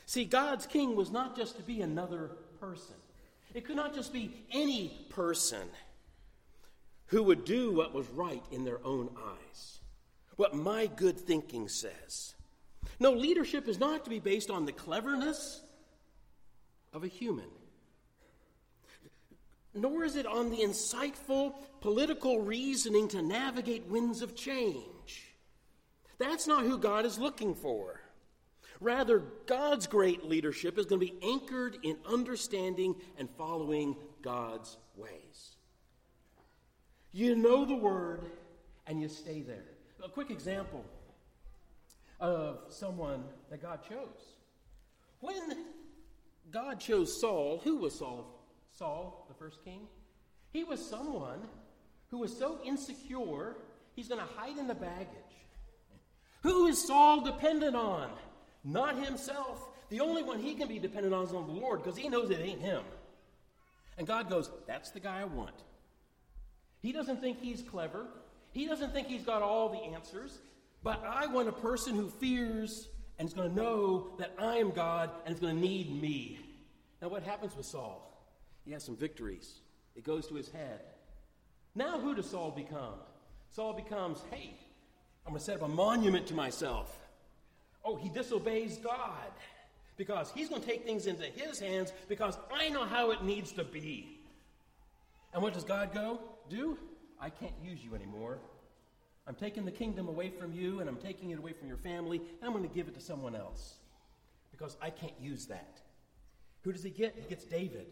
See, 0.06 0.25
God's 0.25 0.66
king 0.66 0.94
was 0.94 1.10
not 1.10 1.36
just 1.36 1.56
to 1.56 1.62
be 1.62 1.82
another 1.82 2.30
person. 2.60 2.94
It 3.54 3.64
could 3.64 3.76
not 3.76 3.94
just 3.94 4.12
be 4.12 4.44
any 4.52 5.06
person 5.10 5.68
who 7.06 7.25
would 7.25 7.44
do 7.44 7.72
what 7.72 7.92
was 7.92 8.08
right 8.10 8.42
in 8.52 8.64
their 8.64 8.84
own 8.84 9.10
eyes, 9.18 9.80
what 10.36 10.54
my 10.54 10.86
good 10.86 11.18
thinking 11.18 11.68
says. 11.68 12.34
No, 13.00 13.12
leadership 13.12 13.68
is 13.68 13.80
not 13.80 14.04
to 14.04 14.10
be 14.10 14.20
based 14.20 14.50
on 14.50 14.64
the 14.64 14.72
cleverness 14.72 15.60
of 16.92 17.02
a 17.02 17.08
human, 17.08 17.50
nor 19.75 20.04
is 20.04 20.16
it 20.16 20.26
on 20.26 20.50
the 20.50 20.58
insightful 20.58 21.54
political 21.80 22.40
reasoning 22.40 23.08
to 23.08 23.22
navigate 23.22 23.86
winds 23.86 24.22
of 24.22 24.34
change. 24.34 25.34
That's 26.18 26.46
not 26.46 26.64
who 26.64 26.78
God 26.78 27.04
is 27.04 27.18
looking 27.18 27.54
for. 27.54 28.00
Rather, 28.80 29.23
God's 29.47 29.87
great 29.87 30.25
leadership 30.25 30.78
is 30.78 30.87
going 30.87 31.00
to 31.00 31.06
be 31.06 31.14
anchored 31.23 31.78
in 31.83 31.97
understanding 32.06 32.95
and 33.18 33.28
following 33.38 33.97
God's 34.23 34.76
ways. 34.97 35.56
You 37.12 37.35
know 37.35 37.64
the 37.64 37.75
word 37.75 38.26
and 38.87 39.00
you 39.00 39.09
stay 39.09 39.40
there. 39.40 39.64
A 40.04 40.09
quick 40.09 40.30
example 40.30 40.85
of 42.21 42.59
someone 42.68 43.25
that 43.50 43.62
God 43.62 43.80
chose. 43.88 44.35
When 45.21 45.64
God 46.50 46.78
chose 46.78 47.18
Saul, 47.18 47.61
who 47.64 47.78
was 47.78 47.99
Saul? 47.99 48.26
Saul, 48.73 49.25
the 49.28 49.35
first 49.35 49.64
king? 49.64 49.80
He 50.52 50.64
was 50.64 50.85
someone 50.85 51.40
who 52.09 52.18
was 52.18 52.37
so 52.37 52.61
insecure, 52.64 53.56
he's 53.95 54.09
going 54.09 54.21
to 54.21 54.33
hide 54.37 54.59
in 54.59 54.66
the 54.66 54.75
baggage. 54.75 55.09
Who 56.42 56.66
is 56.66 56.87
Saul 56.87 57.23
dependent 57.23 57.75
on? 57.75 58.11
Not 58.66 58.99
himself. 58.99 59.68
The 59.90 60.00
only 60.00 60.25
one 60.25 60.40
he 60.40 60.54
can 60.54 60.66
be 60.66 60.80
dependent 60.80 61.14
on 61.14 61.25
is 61.25 61.32
on 61.32 61.46
the 61.46 61.52
Lord 61.52 61.82
because 61.82 61.96
he 61.96 62.08
knows 62.08 62.30
it 62.30 62.40
ain't 62.40 62.61
him. 62.61 62.82
And 63.96 64.06
God 64.06 64.28
goes, 64.28 64.50
That's 64.66 64.90
the 64.90 65.00
guy 65.00 65.20
I 65.20 65.25
want. 65.25 65.54
He 66.82 66.92
doesn't 66.92 67.20
think 67.20 67.40
he's 67.40 67.62
clever. 67.62 68.06
He 68.50 68.66
doesn't 68.66 68.92
think 68.92 69.06
he's 69.06 69.25
got 69.25 69.42
all 69.42 69.68
the 69.68 69.94
answers. 69.94 70.38
But 70.82 71.02
I 71.04 71.26
want 71.26 71.49
a 71.49 71.52
person 71.52 71.94
who 71.94 72.08
fears 72.08 72.88
and 73.18 73.28
is 73.28 73.35
going 73.35 73.50
to 73.50 73.54
know 73.54 74.08
that 74.18 74.35
I 74.38 74.56
am 74.56 74.70
God 74.70 75.11
and 75.25 75.35
is 75.35 75.40
going 75.40 75.54
to 75.54 75.61
need 75.61 76.00
me. 76.02 76.38
Now, 77.00 77.08
what 77.08 77.23
happens 77.23 77.56
with 77.56 77.66
Saul? 77.66 78.02
He 78.64 78.73
has 78.73 78.85
some 78.85 78.96
victories, 78.96 79.61
it 79.94 80.04
goes 80.04 80.26
to 80.26 80.35
his 80.35 80.50
head. 80.50 80.80
Now, 81.75 82.00
who 82.00 82.14
does 82.14 82.28
Saul 82.28 82.50
become? 82.50 82.94
Saul 83.50 83.75
becomes, 83.75 84.23
hey, 84.30 84.54
I'm 85.25 85.32
going 85.32 85.38
to 85.38 85.44
set 85.44 85.56
up 85.56 85.62
a 85.62 85.68
monument 85.68 86.26
to 86.29 86.35
myself. 86.35 87.06
Oh, 87.87 87.96
he 87.96 88.09
disobeys 88.09 88.79
God 88.79 89.31
because 89.96 90.33
he's 90.35 90.49
going 90.49 90.61
to 90.61 90.66
take 90.66 90.85
things 90.85 91.07
into 91.07 91.25
his 91.25 91.61
hands 91.61 91.92
because 92.09 92.37
I 92.53 92.68
know 92.68 92.85
how 92.85 93.12
it 93.12 93.22
needs 93.22 93.53
to 93.53 93.64
be. 93.64 94.18
And 95.33 95.42
what 95.42 95.55
does 95.55 95.64
God 95.64 95.94
go? 95.94 96.20
do, 96.49 96.79
I 97.20 97.31
can't 97.31 97.55
use 97.62 97.85
you 97.85 97.94
anymore. 97.94 98.38
I'm 99.27 99.35
taking 99.35 99.64
the 99.64 99.72
kingdom 99.72 100.09
away 100.09 100.31
from 100.31 100.53
you 100.53 100.81
and 100.81 100.88
I'm 100.88 100.96
taking 100.96 101.31
it 101.31 101.38
away 101.38 101.53
from 101.53 101.68
your 101.68 101.79
family 101.79 102.18
and 102.18 102.44
I'm 102.44 102.53
going 102.53 102.68
to 102.68 102.75
give 102.75 102.88
it 102.88 102.94
to 102.94 103.01
someone 103.01 103.35
else 103.35 103.75
because 104.51 104.77
I 104.81 104.90
can't 104.90 105.18
use 105.20 105.46
that. 105.46 105.81
Who 106.62 106.72
does 106.72 106.83
he 106.83 106.90
get? 106.90 107.14
He 107.16 107.29
gets 107.29 107.44
David, 107.44 107.87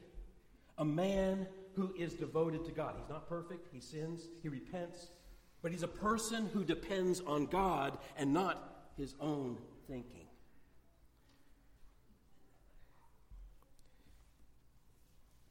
a 0.78 0.84
man 0.84 1.46
who 1.74 1.92
is 1.98 2.14
devoted 2.14 2.64
to 2.66 2.72
God. 2.72 2.94
He's 2.98 3.08
not 3.08 3.28
perfect, 3.28 3.68
he 3.72 3.80
sins, 3.80 4.28
he 4.42 4.48
repents, 4.48 5.08
but 5.62 5.72
he's 5.72 5.82
a 5.82 5.88
person 5.88 6.48
who 6.52 6.64
depends 6.64 7.20
on 7.20 7.46
God 7.46 7.98
and 8.16 8.32
not 8.32 8.90
his 8.96 9.14
own 9.20 9.58
thinking. 9.88 10.26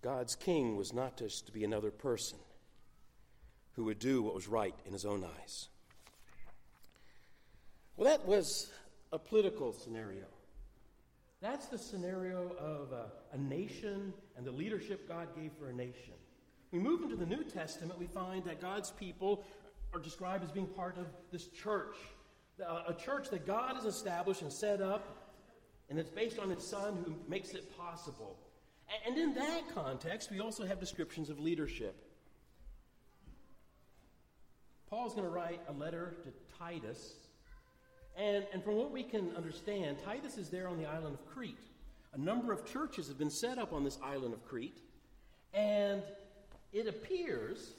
God's 0.02 0.36
king 0.36 0.76
was 0.76 0.94
not 0.94 1.18
just 1.18 1.46
to 1.46 1.54
be 1.54 1.64
another 1.64 1.90
person 1.90 2.38
who 3.76 3.86
would 3.86 4.00
do 4.00 4.22
what 4.22 4.36
was 4.36 4.48
right 4.48 4.76
in 4.86 4.94
his 4.94 5.06
own 5.06 5.24
eyes. 5.24 5.70
Well, 7.96 8.10
that 8.10 8.26
was 8.28 8.70
a 9.12 9.20
political 9.20 9.72
scenario. 9.72 10.26
That's 11.42 11.68
the 11.68 11.78
scenario 11.78 12.56
of 12.60 12.92
a, 12.92 13.12
a, 13.34 13.38
nation 13.38 14.14
and 14.38 14.46
the 14.46 14.52
leadership 14.52 15.08
God 15.08 15.28
gave 15.36 15.52
for 15.60 15.70
a 15.70 15.74
nation. 15.74 16.14
We 16.72 16.80
move 16.80 17.04
into 17.04 17.16
the 17.16 17.26
New 17.26 17.44
Testament, 17.44 18.00
we 18.00 18.08
find 18.08 18.44
that 18.46 18.62
God's 18.62 18.92
people 18.92 19.44
are 19.94 20.00
described 20.00 20.44
as 20.44 20.52
being 20.52 20.68
part 20.68 20.98
of 20.98 21.06
this 21.32 21.48
church, 21.48 21.96
Uh, 22.62 22.84
a 22.88 22.94
church 22.94 23.30
that 23.32 23.48
God 23.48 23.76
has 23.76 23.86
established 23.86 24.44
and 24.44 24.52
set 24.52 24.80
up, 24.80 25.32
and 25.90 25.98
it's 25.98 26.10
based 26.10 26.38
on 26.38 26.50
His 26.50 26.64
Son 26.64 27.04
who 27.06 27.16
makes 27.28 27.54
it 27.54 27.76
possible. 27.78 28.38
And 29.08 29.18
in 29.18 29.34
that 29.34 29.74
context, 29.74 30.30
we 30.30 30.40
also 30.40 30.66
have 30.66 30.80
descriptions 30.80 31.30
of 31.30 31.40
leadership. 31.40 31.96
Paul's 34.88 35.14
going 35.16 35.26
to 35.26 35.34
write 35.34 35.62
a 35.68 35.74
letter 35.74 36.16
to 36.24 36.30
Titus. 36.60 37.14
And, 38.16 38.46
and 38.54 38.64
from 38.64 38.76
what 38.76 38.92
we 38.92 39.02
can 39.02 39.36
understand, 39.36 39.98
Titus 40.06 40.38
is 40.38 40.50
there 40.50 40.68
on 40.68 40.78
the 40.78 40.86
island 40.86 41.16
of 41.16 41.26
Crete. 41.26 41.58
A 42.14 42.18
number 42.20 42.54
of 42.54 42.64
churches 42.72 43.08
have 43.08 43.18
been 43.18 43.32
set 43.32 43.58
up 43.58 43.74
on 43.74 43.84
this 43.84 43.98
island 44.04 44.36
of 44.36 44.46
Crete. 44.46 44.78
And 45.56 46.04
it 46.72 46.88
appears 46.88 47.72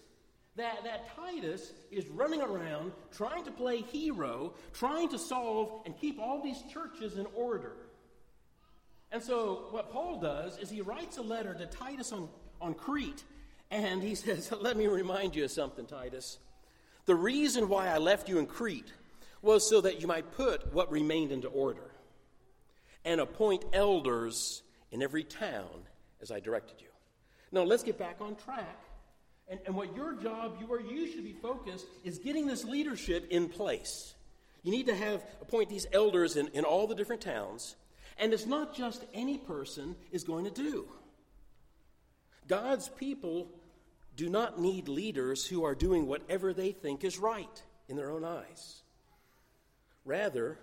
that, 0.57 0.85
that 0.85 1.15
Titus 1.17 1.73
is 1.91 2.07
running 2.09 2.41
around 2.41 2.93
trying 3.13 3.45
to 3.45 3.51
play 3.51 3.81
hero, 3.81 4.55
trying 4.73 5.09
to 5.09 5.19
solve 5.19 5.83
and 5.85 5.99
keep 5.99 6.21
all 6.21 6.43
these 6.43 6.63
churches 6.73 7.17
in 7.19 7.27
order. 7.35 7.73
And 9.11 9.23
so, 9.23 9.67
what 9.71 9.93
Paul 9.93 10.21
does 10.21 10.59
is 10.59 10.71
he 10.71 10.81
writes 10.81 11.19
a 11.19 11.23
letter 11.23 11.55
to 11.55 11.67
Titus 11.67 12.13
on, 12.13 12.29
on 12.61 12.75
Crete, 12.75 13.25
and 13.71 14.03
he 14.03 14.15
says, 14.15 14.53
Let 14.61 14.77
me 14.77 14.87
remind 14.87 15.35
you 15.35 15.45
of 15.45 15.51
something, 15.51 15.87
Titus. 15.87 16.39
The 17.07 17.15
reason 17.15 17.69
why 17.69 17.89
I 17.89 17.99
left 17.99 18.29
you 18.29 18.39
in 18.39 18.47
Crete 18.47 18.93
was 19.43 19.69
so 19.69 19.81
that 19.83 20.01
you 20.01 20.07
might 20.07 20.33
put 20.33 20.73
what 20.73 20.91
remained 20.91 21.31
into 21.31 21.49
order 21.49 21.91
and 23.05 23.21
appoint 23.21 23.65
elders 23.73 24.63
in 24.91 25.03
every 25.03 25.23
town 25.23 25.87
as 26.23 26.31
I 26.31 26.41
directed 26.41 26.81
you. 26.81 26.89
Now, 27.53 27.63
let's 27.63 27.83
get 27.83 27.99
back 27.99 28.17
on 28.21 28.37
track. 28.37 28.81
And, 29.49 29.61
and 29.67 29.75
what 29.75 29.95
your 29.95 30.15
job, 30.15 30.57
you, 30.61 30.67
where 30.67 30.81
you 30.81 31.11
should 31.11 31.25
be 31.25 31.35
focused, 31.35 31.87
is 32.03 32.19
getting 32.19 32.47
this 32.47 32.65
leadership 32.65 33.27
in 33.31 33.49
place. 33.49 34.15
You 34.63 34.71
need 34.71 34.87
to 34.87 34.95
have 34.95 35.23
appoint 35.43 35.69
these 35.69 35.87
elders 35.93 36.37
in, 36.37 36.49
in 36.49 36.65
all 36.65 36.87
the 36.87 36.95
different 36.95 37.21
towns. 37.21 37.77
And 38.19 38.33
it's 38.33 38.47
not 38.47 38.75
just 38.75 39.05
any 39.13 39.39
person 39.39 39.97
is 40.11 40.25
going 40.25 40.45
to 40.45 40.51
do. 40.51 40.87
God's 42.49 42.89
people 42.89 43.49
do 44.17 44.29
not 44.29 44.61
need 44.61 44.89
leaders 44.89 45.47
who 45.47 45.65
are 45.65 45.75
doing 45.75 46.07
whatever 46.07 46.53
they 46.53 46.73
think 46.73 47.05
is 47.05 47.19
right 47.19 47.63
in 47.89 47.97
their 47.97 48.11
own 48.11 48.25
eyes. 48.25 48.83
Rather, 50.05 50.59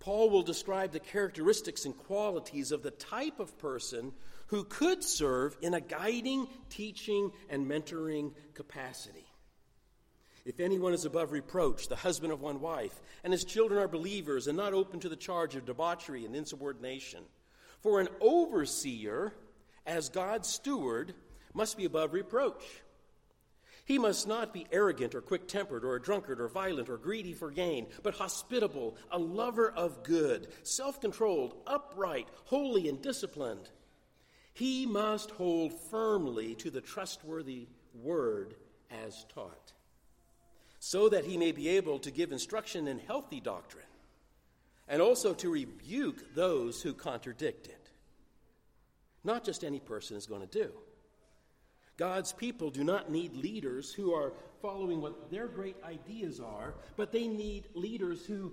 Paul 0.00 0.30
will 0.30 0.42
describe 0.42 0.92
the 0.92 1.00
characteristics 1.00 1.84
and 1.84 1.96
qualities 1.96 2.72
of 2.72 2.82
the 2.82 2.90
type 2.90 3.38
of 3.38 3.58
person 3.58 4.12
who 4.50 4.64
could 4.64 5.04
serve 5.04 5.56
in 5.62 5.74
a 5.74 5.80
guiding, 5.80 6.48
teaching, 6.70 7.30
and 7.48 7.68
mentoring 7.68 8.32
capacity. 8.54 9.24
If 10.44 10.58
anyone 10.58 10.92
is 10.92 11.04
above 11.04 11.30
reproach, 11.30 11.86
the 11.86 11.94
husband 11.94 12.32
of 12.32 12.40
one 12.40 12.60
wife, 12.60 13.00
and 13.22 13.32
his 13.32 13.44
children 13.44 13.80
are 13.80 13.86
believers 13.86 14.48
and 14.48 14.56
not 14.56 14.74
open 14.74 14.98
to 15.00 15.08
the 15.08 15.14
charge 15.14 15.54
of 15.54 15.66
debauchery 15.66 16.24
and 16.24 16.34
insubordination. 16.34 17.22
For 17.80 18.00
an 18.00 18.08
overseer, 18.20 19.32
as 19.86 20.08
God's 20.08 20.48
steward, 20.48 21.14
must 21.54 21.76
be 21.76 21.84
above 21.84 22.12
reproach. 22.12 22.64
He 23.84 23.98
must 23.98 24.26
not 24.26 24.52
be 24.52 24.66
arrogant 24.72 25.14
or 25.14 25.20
quick 25.20 25.46
tempered 25.46 25.84
or 25.84 25.94
a 25.94 26.02
drunkard 26.02 26.40
or 26.40 26.48
violent 26.48 26.88
or 26.88 26.98
greedy 26.98 27.34
for 27.34 27.52
gain, 27.52 27.86
but 28.02 28.14
hospitable, 28.14 28.96
a 29.12 29.18
lover 29.18 29.70
of 29.70 30.02
good, 30.02 30.48
self 30.64 31.00
controlled, 31.00 31.54
upright, 31.68 32.26
holy, 32.46 32.88
and 32.88 33.00
disciplined. 33.00 33.70
He 34.52 34.86
must 34.86 35.30
hold 35.30 35.72
firmly 35.72 36.54
to 36.56 36.70
the 36.70 36.80
trustworthy 36.80 37.68
word 37.94 38.54
as 39.04 39.24
taught, 39.34 39.72
so 40.78 41.08
that 41.08 41.24
he 41.24 41.36
may 41.36 41.52
be 41.52 41.68
able 41.68 41.98
to 42.00 42.10
give 42.10 42.32
instruction 42.32 42.88
in 42.88 42.98
healthy 42.98 43.40
doctrine. 43.40 43.84
and 44.90 45.00
also 45.00 45.32
to 45.32 45.48
rebuke 45.48 46.34
those 46.34 46.82
who 46.82 46.92
contradict 46.92 47.68
it. 47.68 47.90
Not 49.22 49.44
just 49.44 49.62
any 49.62 49.78
person 49.78 50.16
is 50.16 50.26
going 50.26 50.40
to 50.40 50.46
do. 50.48 50.72
God's 51.96 52.32
people 52.32 52.70
do 52.70 52.82
not 52.82 53.08
need 53.10 53.36
leaders 53.36 53.92
who 53.92 54.12
are 54.12 54.32
following 54.60 55.00
what 55.00 55.30
their 55.30 55.46
great 55.46 55.76
ideas 55.84 56.40
are, 56.40 56.74
but 56.96 57.12
they 57.12 57.28
need 57.28 57.68
leaders 57.74 58.26
who 58.26 58.52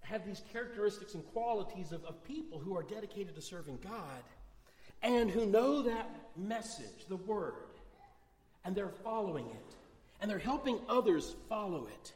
have 0.00 0.26
these 0.26 0.42
characteristics 0.52 1.14
and 1.14 1.24
qualities 1.28 1.92
of, 1.92 2.04
of 2.04 2.22
people 2.24 2.58
who 2.58 2.76
are 2.76 2.82
dedicated 2.82 3.34
to 3.34 3.40
serving 3.40 3.78
God 3.82 4.22
and 5.02 5.30
who 5.30 5.46
know 5.46 5.82
that 5.82 6.08
message, 6.36 7.06
the 7.08 7.16
word, 7.16 7.54
and 8.64 8.74
they're 8.74 8.88
following 8.88 9.46
it, 9.46 9.74
and 10.20 10.30
they're 10.30 10.38
helping 10.38 10.78
others 10.88 11.34
follow 11.48 11.86
it. 11.86 12.12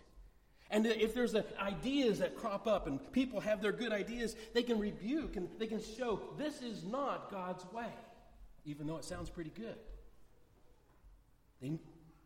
And 0.71 0.87
if 0.87 1.13
there's 1.13 1.35
ideas 1.61 2.21
that 2.21 2.35
crop 2.35 2.67
up 2.67 2.87
and 2.87 3.13
people 3.13 3.41
have 3.41 3.61
their 3.61 3.73
good 3.73 3.93
ideas, 3.93 4.35
they 4.55 4.63
can 4.63 4.79
rebuke 4.79 5.37
and 5.37 5.49
they 5.59 5.67
can 5.67 5.83
show 5.83 6.21
this 6.39 6.63
is 6.63 6.83
not 6.83 7.31
God's 7.31 7.65
way, 7.73 7.93
even 8.65 8.87
though 8.87 8.97
it 8.97 9.05
sounds 9.05 9.29
pretty 9.29 9.53
good. 9.55 9.77
They 11.61 11.79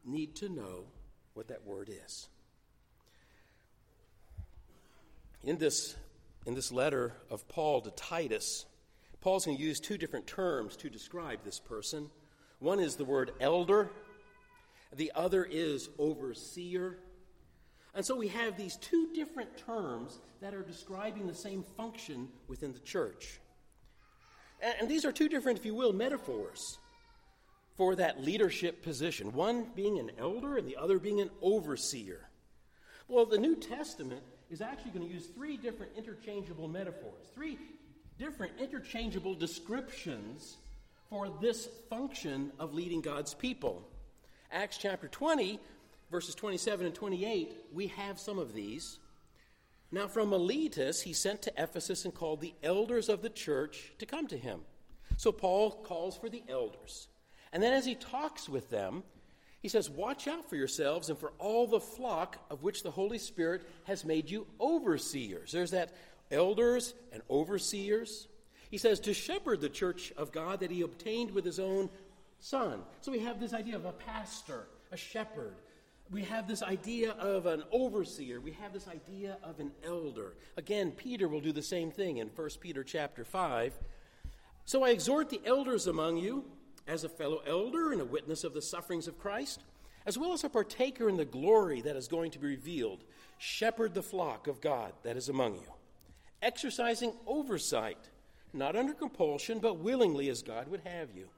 need 0.05 0.37
to 0.37 0.49
know 0.49 0.85
what 1.35 1.49
that 1.49 1.67
word 1.67 1.91
is. 2.07 2.29
In 5.43 5.59
this, 5.59 5.97
in 6.47 6.55
this 6.55 6.71
letter 6.71 7.15
of 7.29 7.49
Paul 7.49 7.81
to 7.81 7.91
Titus, 7.91 8.65
Paul's 9.21 9.47
going 9.47 9.57
to 9.57 9.63
use 9.63 9.81
two 9.81 9.99
different 9.99 10.27
terms 10.27 10.77
to 10.77 10.91
describe 10.91 11.41
this 11.45 11.59
person. 11.59 12.11
One 12.59 12.81
is 12.81 12.97
the 12.97 13.05
word 13.05 13.33
elder, 13.41 13.91
the 14.95 15.13
other 15.15 15.45
is 15.45 15.89
overseer. 15.99 16.99
And 17.95 18.05
so 18.05 18.15
we 18.15 18.29
have 18.29 18.57
these 18.57 18.77
two 18.77 19.09
different 19.15 19.57
terms 19.57 20.21
that 20.41 20.55
are 20.55 20.63
describing 20.63 21.27
the 21.27 21.35
same 21.35 21.65
function 21.77 22.29
within 22.47 22.73
the 22.73 22.79
church. 22.81 23.41
And, 24.61 24.89
these 24.89 25.05
are 25.05 25.13
two 25.13 25.29
different, 25.29 25.59
if 25.59 25.65
you 25.65 25.75
will, 25.75 25.93
metaphors 25.93 26.79
for 27.77 27.95
that 27.97 28.23
leadership 28.23 28.83
position 28.83 29.33
one 29.33 29.67
being 29.75 29.99
an 29.99 30.11
elder 30.19 30.57
and 30.57 30.67
the 30.67 30.77
other 30.77 30.99
being 30.99 31.21
an 31.21 31.31
overseer. 31.43 32.31
Well, 33.09 33.27
the 33.27 33.39
New 33.39 33.57
Testament 33.57 34.23
is 34.51 34.61
actually 34.61 34.93
going 34.93 35.07
to 35.07 35.13
use 35.13 35.27
three 35.27 35.57
different 35.57 35.93
interchangeable 35.97 36.69
metaphors, 36.69 37.27
three 37.35 37.59
different 38.19 38.53
interchangeable 38.61 39.35
descriptions 39.35 40.57
for 41.11 41.29
this 41.41 41.69
function 41.89 42.53
of 42.59 42.75
leading 42.75 43.01
God's 43.01 43.35
people. 43.35 43.87
Acts 44.51 44.79
chapter 44.79 45.09
20 45.09 45.61
verses 46.11 46.35
27 46.35 46.87
and 46.87 46.95
28, 46.95 47.53
we 47.73 47.89
have 47.89 48.19
some 48.19 48.39
of 48.39 48.55
these. 48.55 48.99
Now, 49.91 50.09
from 50.09 50.31
Miletus, 50.31 51.03
he 51.03 51.13
sent 51.13 51.43
to 51.43 51.53
Ephesus 51.57 52.05
and 52.05 52.15
called 52.15 52.41
the 52.41 52.55
elders 52.63 53.09
of 53.09 53.23
the 53.23 53.31
church 53.31 53.93
to 53.99 54.07
come 54.07 54.27
to 54.29 54.37
him. 54.37 54.61
So 55.17 55.33
Paul 55.33 55.71
calls 55.71 56.17
for 56.17 56.29
the 56.29 56.43
elders. 56.49 57.09
And 57.53 57.63
then, 57.63 57.73
as 57.73 57.87
he 57.87 57.95
talks 57.95 58.49
with 58.49 58.69
them, 58.71 59.05
he 59.63 59.69
says, 59.69 59.89
Watch 59.89 60.29
out 60.29 60.49
for 60.49 60.57
yourselves 60.57 61.09
and 61.09 61.19
for 61.19 61.33
all 61.39 61.67
the 61.67 61.81
flock 61.81 62.45
of 62.51 62.63
which 62.63 62.83
the 62.83 62.91
Holy 62.91 63.19
Spirit 63.19 63.63
has 63.85 64.05
made 64.05 64.29
you 64.29 64.47
overseers. 64.61 65.53
There's 65.53 65.71
that 65.71 65.95
elders 66.31 66.95
and 67.13 67.23
overseers. 67.31 68.29
He 68.71 68.79
says, 68.79 69.01
To 69.01 69.15
shepherd 69.15 69.61
the 69.61 69.69
church 69.69 70.13
of 70.17 70.33
God 70.33 70.61
that 70.61 70.71
he 70.71 70.83
obtained 70.83 71.31
with 71.31 71.45
his 71.45 71.59
own 71.59 71.91
son. 72.41 72.83
So 73.01 73.13
we 73.13 73.21
have 73.21 73.41
this 73.41 73.53
idea 73.53 73.77
of 73.77 73.85
a 73.85 73.93
pastor, 73.93 74.67
a 74.93 74.97
shepherd, 74.97 75.55
we 76.11 76.23
have 76.23 76.47
this 76.47 76.63
idea 76.63 77.13
of 77.13 77.47
an 77.47 77.65
overseer. 77.73 78.41
We 78.41 78.53
have 78.53 78.73
this 78.73 78.87
idea 78.87 79.39
of 79.43 79.59
an 79.59 79.73
elder. 79.85 80.35
Again 80.57 80.93
peter 80.93 81.29
will 81.29 81.41
do 81.41 81.53
the 81.53 81.63
same 81.63 81.91
thing 81.91 82.19
in 82.19 82.29
1 82.29 82.49
peter 82.61 82.85
chapter 82.85 83.25
5 83.25 83.73
so 84.65 84.83
i 84.83 84.91
exhort 84.91 85.31
the 85.31 85.41
elders 85.45 85.87
among 85.87 86.17
you 86.17 86.45
as 86.89 87.05
a 87.05 87.09
fellow 87.09 87.41
elder 87.47 87.93
and 87.93 88.01
a 88.01 88.05
witness 88.05 88.45
of 88.45 88.55
the 88.55 88.63
sufferings 88.63 89.09
of 89.09 89.19
christ 89.19 89.61
as 90.07 90.17
well 90.17 90.33
as 90.33 90.45
a 90.45 90.49
partaker 90.49 91.09
in 91.09 91.17
the 91.17 91.25
glory 91.25 91.81
that 91.81 91.97
is 91.97 92.07
going 92.07 92.31
to 92.31 92.39
be 92.39 92.47
revealed. 92.47 93.03
Shepherd 93.39 93.93
the 93.93 94.03
flock 94.03 94.47
of 94.47 94.61
god 94.61 94.93
that 95.03 95.17
is 95.17 95.29
among 95.29 95.55
you 95.55 95.76
exercising 96.43 97.13
oversight 97.27 98.11
not 98.53 98.77
under 98.77 98.93
compulsion 98.93 99.59
but 99.59 99.79
willingly 99.79 100.29
as 100.29 100.43
god 100.43 100.69
would 100.69 100.81
have 100.85 101.09
you 101.15 101.29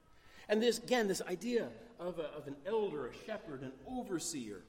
and 0.49 0.63
this 0.63 0.79
again 0.79 1.09
this 1.09 1.23
idea 1.23 1.69
of, 1.99 2.19
a, 2.19 2.27
of 2.37 2.47
an 2.47 2.57
elder, 2.67 3.07
a 3.07 3.27
shepherd, 3.27 3.63
an 3.63 3.73
overseer. 3.87 4.63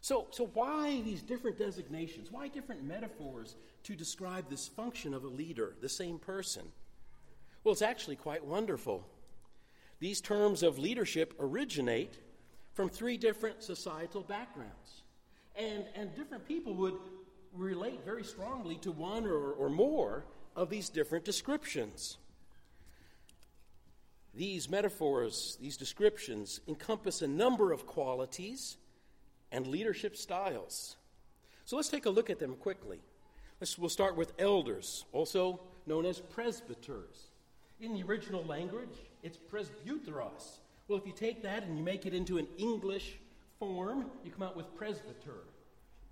So, 0.00 0.26
so, 0.30 0.50
why 0.52 1.00
these 1.02 1.22
different 1.22 1.58
designations? 1.58 2.30
Why 2.30 2.48
different 2.48 2.84
metaphors 2.84 3.56
to 3.84 3.94
describe 3.94 4.50
this 4.50 4.68
function 4.68 5.14
of 5.14 5.24
a 5.24 5.28
leader, 5.28 5.74
the 5.80 5.88
same 5.88 6.18
person? 6.18 6.62
Well, 7.62 7.72
it's 7.72 7.82
actually 7.82 8.16
quite 8.16 8.44
wonderful. 8.44 9.06
These 10.00 10.20
terms 10.20 10.62
of 10.62 10.78
leadership 10.78 11.34
originate 11.40 12.18
from 12.74 12.90
three 12.90 13.16
different 13.16 13.62
societal 13.62 14.22
backgrounds. 14.22 15.02
And, 15.56 15.84
and 15.94 16.14
different 16.14 16.46
people 16.46 16.74
would 16.74 16.94
relate 17.54 18.04
very 18.04 18.24
strongly 18.24 18.76
to 18.76 18.90
one 18.90 19.26
or, 19.26 19.52
or 19.52 19.68
more 19.68 20.24
of 20.56 20.70
these 20.70 20.88
different 20.88 21.24
descriptions. 21.24 22.18
These 24.34 24.68
metaphors, 24.68 25.56
these 25.60 25.76
descriptions, 25.76 26.60
encompass 26.66 27.22
a 27.22 27.28
number 27.28 27.72
of 27.72 27.86
qualities 27.86 28.76
and 29.52 29.66
leadership 29.66 30.16
styles. 30.16 30.96
So 31.64 31.76
let's 31.76 31.88
take 31.88 32.06
a 32.06 32.10
look 32.10 32.30
at 32.30 32.40
them 32.40 32.56
quickly. 32.56 33.00
Let's, 33.60 33.78
we'll 33.78 33.88
start 33.88 34.16
with 34.16 34.32
elders, 34.38 35.04
also 35.12 35.60
known 35.86 36.04
as 36.04 36.18
presbyters. 36.20 37.28
In 37.80 37.94
the 37.94 38.02
original 38.02 38.44
language, 38.44 38.98
it's 39.22 39.38
presbyteros. 39.38 40.58
Well, 40.88 40.98
if 40.98 41.06
you 41.06 41.12
take 41.12 41.42
that 41.44 41.62
and 41.62 41.78
you 41.78 41.84
make 41.84 42.04
it 42.04 42.14
into 42.14 42.38
an 42.38 42.48
English 42.58 43.16
form, 43.58 44.06
you 44.24 44.30
come 44.30 44.42
out 44.42 44.56
with 44.56 44.74
presbyter. 44.74 45.44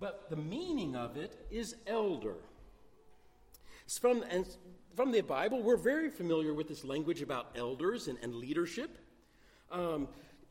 But 0.03 0.29
the 0.29 0.35
meaning 0.35 0.97
of 0.97 1.15
it 1.15 1.47
is 1.49 1.77
elder. 1.87 2.35
It's 3.85 3.97
from, 3.97 4.21
and 4.29 4.45
from 4.97 5.13
the 5.13 5.21
Bible, 5.21 5.63
we're 5.63 5.77
very 5.77 6.09
familiar 6.09 6.53
with 6.53 6.67
this 6.67 6.83
language 6.83 7.21
about 7.21 7.55
elders 7.55 8.09
and, 8.09 8.17
and 8.21 8.35
leadership. 8.35 8.97
Um, 9.71 10.09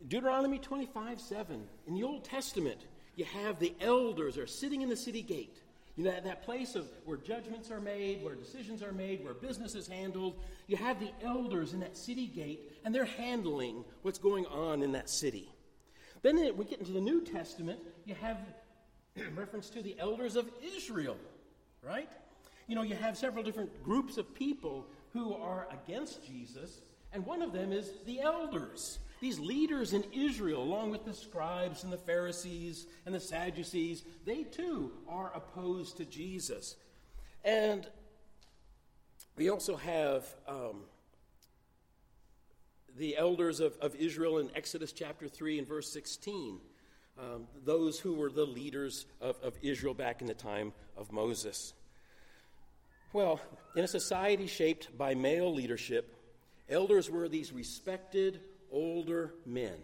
Deuteronomy 0.08 0.58
25 0.58 1.20
7. 1.20 1.68
In 1.86 1.94
the 1.94 2.02
Old 2.02 2.24
Testament, 2.24 2.86
you 3.14 3.26
have 3.26 3.58
the 3.58 3.74
elders 3.82 4.38
are 4.38 4.46
sitting 4.46 4.80
in 4.80 4.88
the 4.88 4.96
city 4.96 5.20
gate. 5.20 5.58
You 5.96 6.04
know, 6.04 6.12
that, 6.12 6.24
that 6.24 6.44
place 6.44 6.74
of 6.74 6.88
where 7.04 7.18
judgments 7.18 7.70
are 7.70 7.78
made, 7.78 8.24
where 8.24 8.34
decisions 8.34 8.82
are 8.82 8.92
made, 8.92 9.22
where 9.22 9.34
business 9.34 9.74
is 9.74 9.86
handled. 9.86 10.40
You 10.66 10.78
have 10.78 10.98
the 10.98 11.10
elders 11.22 11.74
in 11.74 11.80
that 11.80 11.98
city 11.98 12.26
gate, 12.26 12.72
and 12.86 12.94
they're 12.94 13.04
handling 13.04 13.84
what's 14.00 14.18
going 14.18 14.46
on 14.46 14.82
in 14.82 14.92
that 14.92 15.10
city. 15.10 15.52
Then 16.22 16.56
we 16.56 16.64
get 16.64 16.78
into 16.78 16.92
the 16.92 17.02
New 17.02 17.20
Testament, 17.20 17.80
you 18.06 18.14
have 18.14 18.38
reference 19.34 19.70
to 19.70 19.82
the 19.82 19.96
elders 19.98 20.36
of 20.36 20.50
Israel, 20.76 21.16
right? 21.82 22.10
You 22.66 22.74
know, 22.74 22.82
you 22.82 22.94
have 22.94 23.16
several 23.16 23.42
different 23.42 23.82
groups 23.82 24.16
of 24.16 24.34
people 24.34 24.86
who 25.12 25.34
are 25.34 25.68
against 25.70 26.24
Jesus, 26.24 26.80
and 27.12 27.24
one 27.26 27.42
of 27.42 27.52
them 27.52 27.72
is 27.72 27.90
the 28.06 28.20
elders. 28.20 28.98
These 29.20 29.38
leaders 29.38 29.92
in 29.92 30.04
Israel, 30.12 30.62
along 30.62 30.90
with 30.90 31.04
the 31.04 31.14
scribes 31.14 31.84
and 31.84 31.92
the 31.92 31.98
Pharisees 31.98 32.86
and 33.06 33.14
the 33.14 33.20
Sadducees, 33.20 34.02
they 34.24 34.42
too 34.42 34.92
are 35.08 35.30
opposed 35.34 35.98
to 35.98 36.04
Jesus. 36.04 36.76
And 37.44 37.86
we 39.36 39.48
also 39.48 39.76
have 39.76 40.24
um, 40.48 40.82
the 42.96 43.16
elders 43.16 43.60
of, 43.60 43.76
of 43.78 43.94
Israel 43.94 44.38
in 44.38 44.50
Exodus 44.54 44.92
chapter 44.92 45.28
3 45.28 45.58
and 45.58 45.68
verse 45.68 45.92
16. 45.92 46.58
Um, 47.18 47.46
those 47.64 48.00
who 48.00 48.14
were 48.14 48.30
the 48.30 48.46
leaders 48.46 49.06
of, 49.20 49.36
of 49.42 49.54
Israel 49.62 49.94
back 49.94 50.22
in 50.22 50.26
the 50.26 50.34
time 50.34 50.72
of 50.96 51.12
Moses. 51.12 51.74
Well, 53.12 53.40
in 53.76 53.84
a 53.84 53.88
society 53.88 54.46
shaped 54.46 54.96
by 54.96 55.14
male 55.14 55.52
leadership, 55.52 56.16
elders 56.68 57.10
were 57.10 57.28
these 57.28 57.52
respected 57.52 58.40
older 58.70 59.34
men 59.44 59.76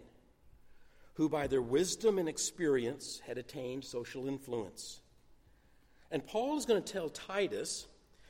who, 1.13 1.29
by 1.29 1.45
their 1.47 1.61
wisdom 1.61 2.17
and 2.17 2.27
experience, 2.27 3.21
had 3.27 3.37
attained 3.37 3.83
social 3.83 4.27
influence. 4.27 5.01
And 6.11 6.25
Paul 6.25 6.57
is 6.57 6.65
going 6.65 6.81
to 6.81 6.93
tell 6.93 7.09
Titus 7.09 7.85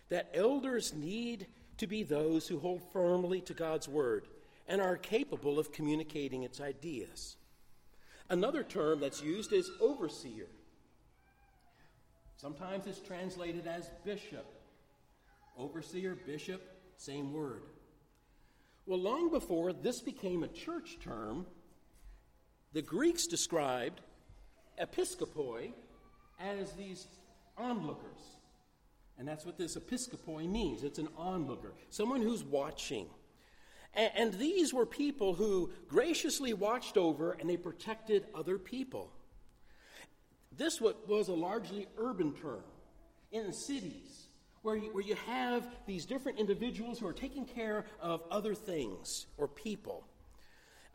that 0.10 0.30
elders 0.34 0.94
need 0.94 1.48
to 1.78 1.88
be 1.88 2.04
those 2.04 2.48
who 2.48 2.60
hold 2.60 2.82
firmly 2.92 3.42
to 3.42 3.54
God's 3.54 3.88
word 3.88 4.28
and 4.68 4.82
are 4.82 4.98
capable 4.98 5.58
of 5.58 5.72
communicating 5.72 6.44
its 6.44 6.60
ideas. 6.60 7.38
Another 8.30 8.64
term 8.64 9.00
that's 9.00 9.22
used 9.22 9.54
is 9.54 9.72
overseer. 9.82 10.48
Sometimes 12.38 12.88
it's 12.88 13.00
translated 13.00 13.68
as 13.68 13.90
bishop 14.06 14.46
Overseer, 15.60 16.16
bishop, 16.16 16.62
same 16.96 17.34
word. 17.34 17.64
Well, 18.86 19.00
long 19.00 19.30
before 19.30 19.74
this 19.74 20.00
became 20.00 20.44
a 20.44 20.48
church 20.48 20.98
term, 21.04 21.46
the 22.72 22.82
Greeks 22.82 23.28
described 23.28 24.00
episkopoi 24.82 25.74
as 26.40 26.72
these 26.74 27.08
onlookers. 27.58 28.22
And 29.18 29.28
that's 29.28 29.46
what 29.46 29.58
this 29.58 29.76
episkopoi 29.76 30.50
means 30.50 30.84
it's 30.84 30.98
an 30.98 31.10
onlooker, 31.18 31.74
someone 31.90 32.22
who's 32.22 32.44
watching. 32.44 33.08
And, 33.94 34.12
and 34.16 34.34
these 34.34 34.74
were 34.74 34.86
people 34.86 35.34
who 35.34 35.72
graciously 35.88 36.54
watched 36.54 36.98
over 36.98 37.32
and 37.34 37.50
they 37.50 37.58
protected 37.58 38.26
other 38.36 38.58
people. 38.58 39.12
This 40.56 40.82
was 40.82 41.28
a 41.30 41.34
largely 41.34 41.88
urban 41.98 42.34
term 42.34 42.64
in 43.32 43.54
cities 43.54 44.28
where 44.62 44.76
you, 44.76 44.90
where 44.92 45.04
you 45.04 45.16
have 45.28 45.66
these 45.86 46.06
different 46.06 46.40
individuals 46.40 47.00
who 47.00 47.08
are 47.08 47.14
taking 47.14 47.46
care 47.46 47.86
of 48.02 48.22
other 48.30 48.54
things 48.54 49.28
or 49.38 49.48
people. 49.48 50.06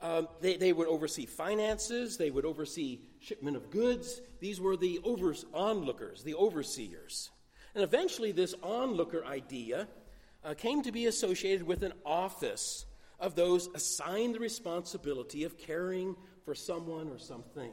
Um, 0.02 0.28
they, 0.40 0.56
they 0.56 0.72
would 0.72 0.88
oversee 0.88 1.24
finances, 1.24 2.18
they 2.18 2.30
would 2.30 2.44
oversee 2.44 3.00
shipment 3.20 3.56
of 3.56 3.70
goods. 3.70 4.20
These 4.40 4.60
were 4.60 4.76
the 4.76 5.00
onlookers, 5.54 6.22
the 6.22 6.34
overseers. 6.34 7.30
And 7.74 7.82
eventually, 7.82 8.32
this 8.32 8.54
onlooker 8.62 9.24
idea 9.24 9.88
uh, 10.44 10.54
came 10.54 10.82
to 10.82 10.92
be 10.92 11.06
associated 11.06 11.66
with 11.66 11.82
an 11.82 11.92
office 12.04 12.86
of 13.18 13.34
those 13.34 13.68
assigned 13.74 14.34
the 14.34 14.40
responsibility 14.40 15.44
of 15.44 15.56
caring 15.56 16.14
for 16.44 16.54
someone 16.54 17.08
or 17.08 17.18
something. 17.18 17.72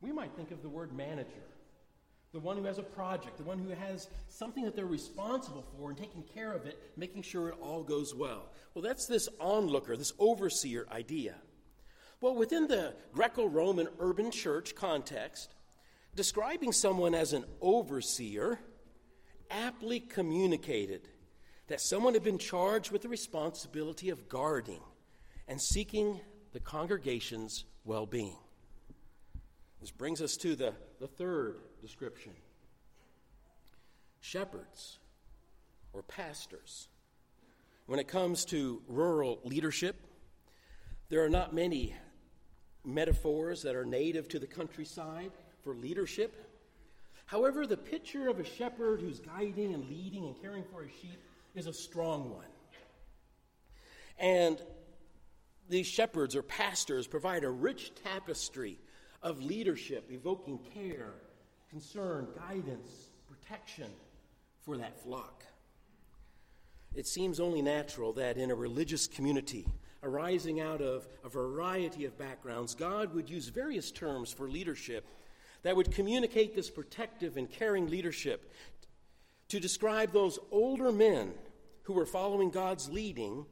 We 0.00 0.12
might 0.12 0.32
think 0.34 0.50
of 0.50 0.62
the 0.62 0.68
word 0.68 0.92
manager, 0.92 1.44
the 2.32 2.40
one 2.40 2.56
who 2.56 2.64
has 2.64 2.78
a 2.78 2.82
project, 2.82 3.38
the 3.38 3.44
one 3.44 3.58
who 3.58 3.70
has 3.70 4.08
something 4.28 4.64
that 4.64 4.74
they're 4.74 4.86
responsible 4.86 5.64
for 5.76 5.90
and 5.90 5.98
taking 5.98 6.22
care 6.22 6.52
of 6.52 6.66
it, 6.66 6.78
making 6.96 7.22
sure 7.22 7.48
it 7.48 7.56
all 7.60 7.82
goes 7.82 8.14
well. 8.14 8.50
Well, 8.74 8.82
that's 8.82 9.06
this 9.06 9.28
onlooker, 9.40 9.96
this 9.96 10.12
overseer 10.18 10.86
idea. 10.90 11.34
Well, 12.20 12.34
within 12.34 12.66
the 12.68 12.94
Greco 13.12 13.46
Roman 13.46 13.88
urban 13.98 14.30
church 14.30 14.74
context, 14.74 15.54
describing 16.14 16.72
someone 16.72 17.14
as 17.14 17.32
an 17.32 17.44
overseer 17.60 18.58
aptly 19.50 20.00
communicated 20.00 21.08
that 21.68 21.80
someone 21.80 22.14
had 22.14 22.22
been 22.22 22.38
charged 22.38 22.90
with 22.90 23.02
the 23.02 23.08
responsibility 23.08 24.10
of 24.10 24.28
guarding 24.28 24.80
and 25.48 25.60
seeking 25.60 26.20
the 26.52 26.60
congregation's 26.60 27.64
well 27.84 28.06
being. 28.06 28.36
This 29.80 29.90
brings 29.90 30.22
us 30.22 30.36
to 30.38 30.56
the, 30.56 30.72
the 31.00 31.06
third 31.06 31.56
description 31.80 32.32
shepherds 34.20 34.98
or 35.92 36.02
pastors. 36.02 36.88
When 37.86 37.98
it 37.98 38.08
comes 38.08 38.46
to 38.46 38.80
rural 38.88 39.40
leadership, 39.44 39.96
there 41.10 41.22
are 41.22 41.28
not 41.28 41.54
many 41.54 41.94
metaphors 42.84 43.62
that 43.62 43.76
are 43.76 43.84
native 43.84 44.28
to 44.30 44.38
the 44.38 44.46
countryside 44.46 45.30
for 45.62 45.74
leadership. 45.74 46.34
However, 47.26 47.66
the 47.66 47.76
picture 47.76 48.28
of 48.28 48.40
a 48.40 48.44
shepherd 48.44 49.00
who's 49.00 49.20
guiding 49.20 49.74
and 49.74 49.88
leading 49.88 50.24
and 50.24 50.40
caring 50.40 50.64
for 50.72 50.82
his 50.82 50.92
sheep 50.92 51.20
is 51.54 51.66
a 51.66 51.72
strong 51.72 52.30
one. 52.30 52.44
And 54.18 54.60
these 55.68 55.86
shepherds 55.86 56.36
or 56.36 56.42
pastors 56.42 57.06
provide 57.06 57.44
a 57.44 57.50
rich 57.50 57.92
tapestry 58.02 58.78
of 59.22 59.42
leadership, 59.42 60.10
evoking 60.10 60.58
care, 60.74 61.14
concern, 61.70 62.28
guidance, 62.36 63.10
protection 63.26 63.90
for 64.60 64.76
that 64.76 65.02
flock. 65.02 65.44
It 66.94 67.06
seems 67.06 67.40
only 67.40 67.62
natural 67.62 68.12
that 68.14 68.36
in 68.36 68.50
a 68.50 68.54
religious 68.54 69.06
community 69.08 69.66
arising 70.02 70.60
out 70.60 70.80
of 70.80 71.08
a 71.24 71.28
variety 71.28 72.04
of 72.04 72.16
backgrounds, 72.18 72.74
God 72.74 73.14
would 73.14 73.28
use 73.28 73.48
various 73.48 73.90
terms 73.90 74.32
for 74.32 74.48
leadership 74.48 75.06
that 75.62 75.74
would 75.74 75.90
communicate 75.90 76.54
this 76.54 76.70
protective 76.70 77.36
and 77.36 77.50
caring 77.50 77.88
leadership 77.88 78.52
to 79.48 79.60
describe 79.60 80.12
those 80.12 80.38
older 80.50 80.90
men 80.90 81.32
who 81.82 81.92
were 81.92 82.06
following 82.06 82.50
God's 82.50 82.88
leading 82.88 83.46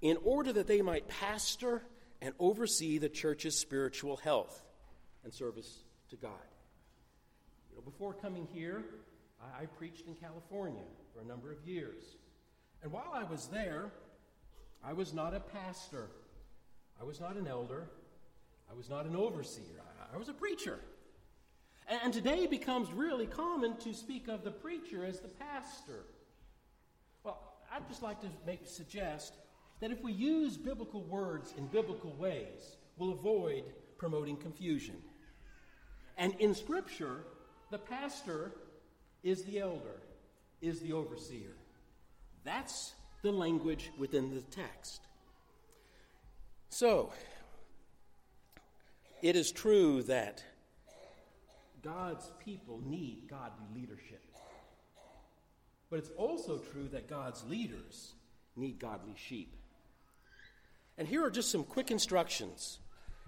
in 0.00 0.16
order 0.24 0.52
that 0.52 0.66
they 0.66 0.82
might 0.82 1.08
pastor 1.08 1.82
and 2.22 2.34
oversee 2.38 2.98
the 2.98 3.08
church's 3.08 3.58
spiritual 3.58 4.16
health 4.16 4.62
and 5.24 5.32
service 5.32 5.84
to 6.10 6.16
God. 6.16 6.30
You 7.70 7.76
know, 7.76 7.82
before 7.82 8.14
coming 8.14 8.46
here, 8.52 8.84
I, 9.40 9.62
I 9.62 9.66
preached 9.66 10.06
in 10.06 10.14
California 10.14 10.84
for 11.14 11.20
a 11.20 11.24
number 11.24 11.52
of 11.52 11.58
years. 11.66 12.16
And 12.82 12.92
while 12.92 13.12
I 13.12 13.24
was 13.24 13.48
there, 13.48 13.90
I 14.84 14.92
was 14.92 15.12
not 15.12 15.34
a 15.34 15.40
pastor, 15.40 16.08
I 17.00 17.04
was 17.04 17.20
not 17.20 17.36
an 17.36 17.46
elder, 17.48 17.90
I 18.70 18.74
was 18.74 18.88
not 18.88 19.06
an 19.06 19.16
overseer, 19.16 19.82
I, 19.82 20.14
I 20.14 20.18
was 20.18 20.28
a 20.28 20.34
preacher. 20.34 20.78
And 21.88 22.12
today 22.12 22.44
it 22.44 22.50
becomes 22.50 22.92
really 22.92 23.26
common 23.26 23.76
to 23.78 23.94
speak 23.94 24.26
of 24.26 24.42
the 24.42 24.50
preacher 24.50 25.04
as 25.04 25.20
the 25.20 25.28
pastor. 25.28 26.04
Well, 27.22 27.40
I'd 27.72 27.86
just 27.88 28.02
like 28.02 28.20
to 28.22 28.28
make, 28.44 28.66
suggest 28.66 29.34
that 29.80 29.92
if 29.92 30.02
we 30.02 30.12
use 30.12 30.56
biblical 30.56 31.04
words 31.04 31.54
in 31.56 31.66
biblical 31.68 32.12
ways, 32.14 32.76
we'll 32.96 33.12
avoid 33.12 33.64
promoting 33.98 34.36
confusion. 34.36 34.96
And 36.16 36.34
in 36.40 36.54
Scripture, 36.54 37.24
the 37.70 37.78
pastor 37.78 38.52
is 39.22 39.44
the 39.44 39.60
elder, 39.60 40.02
is 40.60 40.80
the 40.80 40.92
overseer. 40.92 41.54
That's 42.42 42.94
the 43.22 43.30
language 43.30 43.90
within 43.96 44.34
the 44.34 44.40
text. 44.40 45.02
So, 46.68 47.12
it 49.22 49.36
is 49.36 49.52
true 49.52 50.02
that 50.04 50.42
God's 51.86 52.32
people 52.44 52.80
need 52.84 53.28
godly 53.30 53.64
leadership. 53.72 54.20
But 55.88 56.00
it's 56.00 56.10
also 56.16 56.58
true 56.58 56.88
that 56.88 57.08
God's 57.08 57.44
leaders 57.44 58.14
need 58.56 58.80
godly 58.80 59.14
sheep. 59.14 59.54
And 60.98 61.06
here 61.06 61.24
are 61.24 61.30
just 61.30 61.52
some 61.52 61.62
quick 61.62 61.92
instructions. 61.92 62.80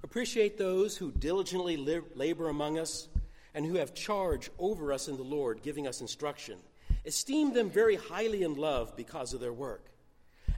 Appreciate 0.02 0.58
those 0.58 0.96
who 0.96 1.12
diligently 1.12 1.76
labor 2.16 2.48
among 2.48 2.80
us 2.80 3.06
and 3.54 3.64
who 3.64 3.74
have 3.74 3.94
charge 3.94 4.50
over 4.58 4.92
us 4.92 5.06
in 5.06 5.16
the 5.16 5.22
Lord, 5.22 5.62
giving 5.62 5.86
us 5.86 6.00
instruction. 6.00 6.58
Esteem 7.06 7.52
them 7.52 7.70
very 7.70 7.94
highly 7.94 8.42
in 8.42 8.56
love 8.56 8.96
because 8.96 9.34
of 9.34 9.40
their 9.40 9.52
work. 9.52 9.86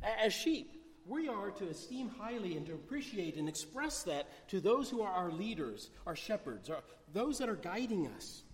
As 0.02 0.32
sheep, 0.32 0.79
we 1.10 1.28
are 1.28 1.50
to 1.50 1.68
esteem 1.68 2.08
highly 2.08 2.56
and 2.56 2.64
to 2.66 2.72
appreciate 2.72 3.36
and 3.36 3.48
express 3.48 4.04
that 4.04 4.28
to 4.48 4.60
those 4.60 4.88
who 4.88 5.02
are 5.02 5.10
our 5.10 5.32
leaders, 5.32 5.90
our 6.06 6.14
shepherds, 6.14 6.70
our, 6.70 6.82
those 7.12 7.36
that 7.38 7.48
are 7.48 7.56
guiding 7.56 8.06
us. 8.16 8.44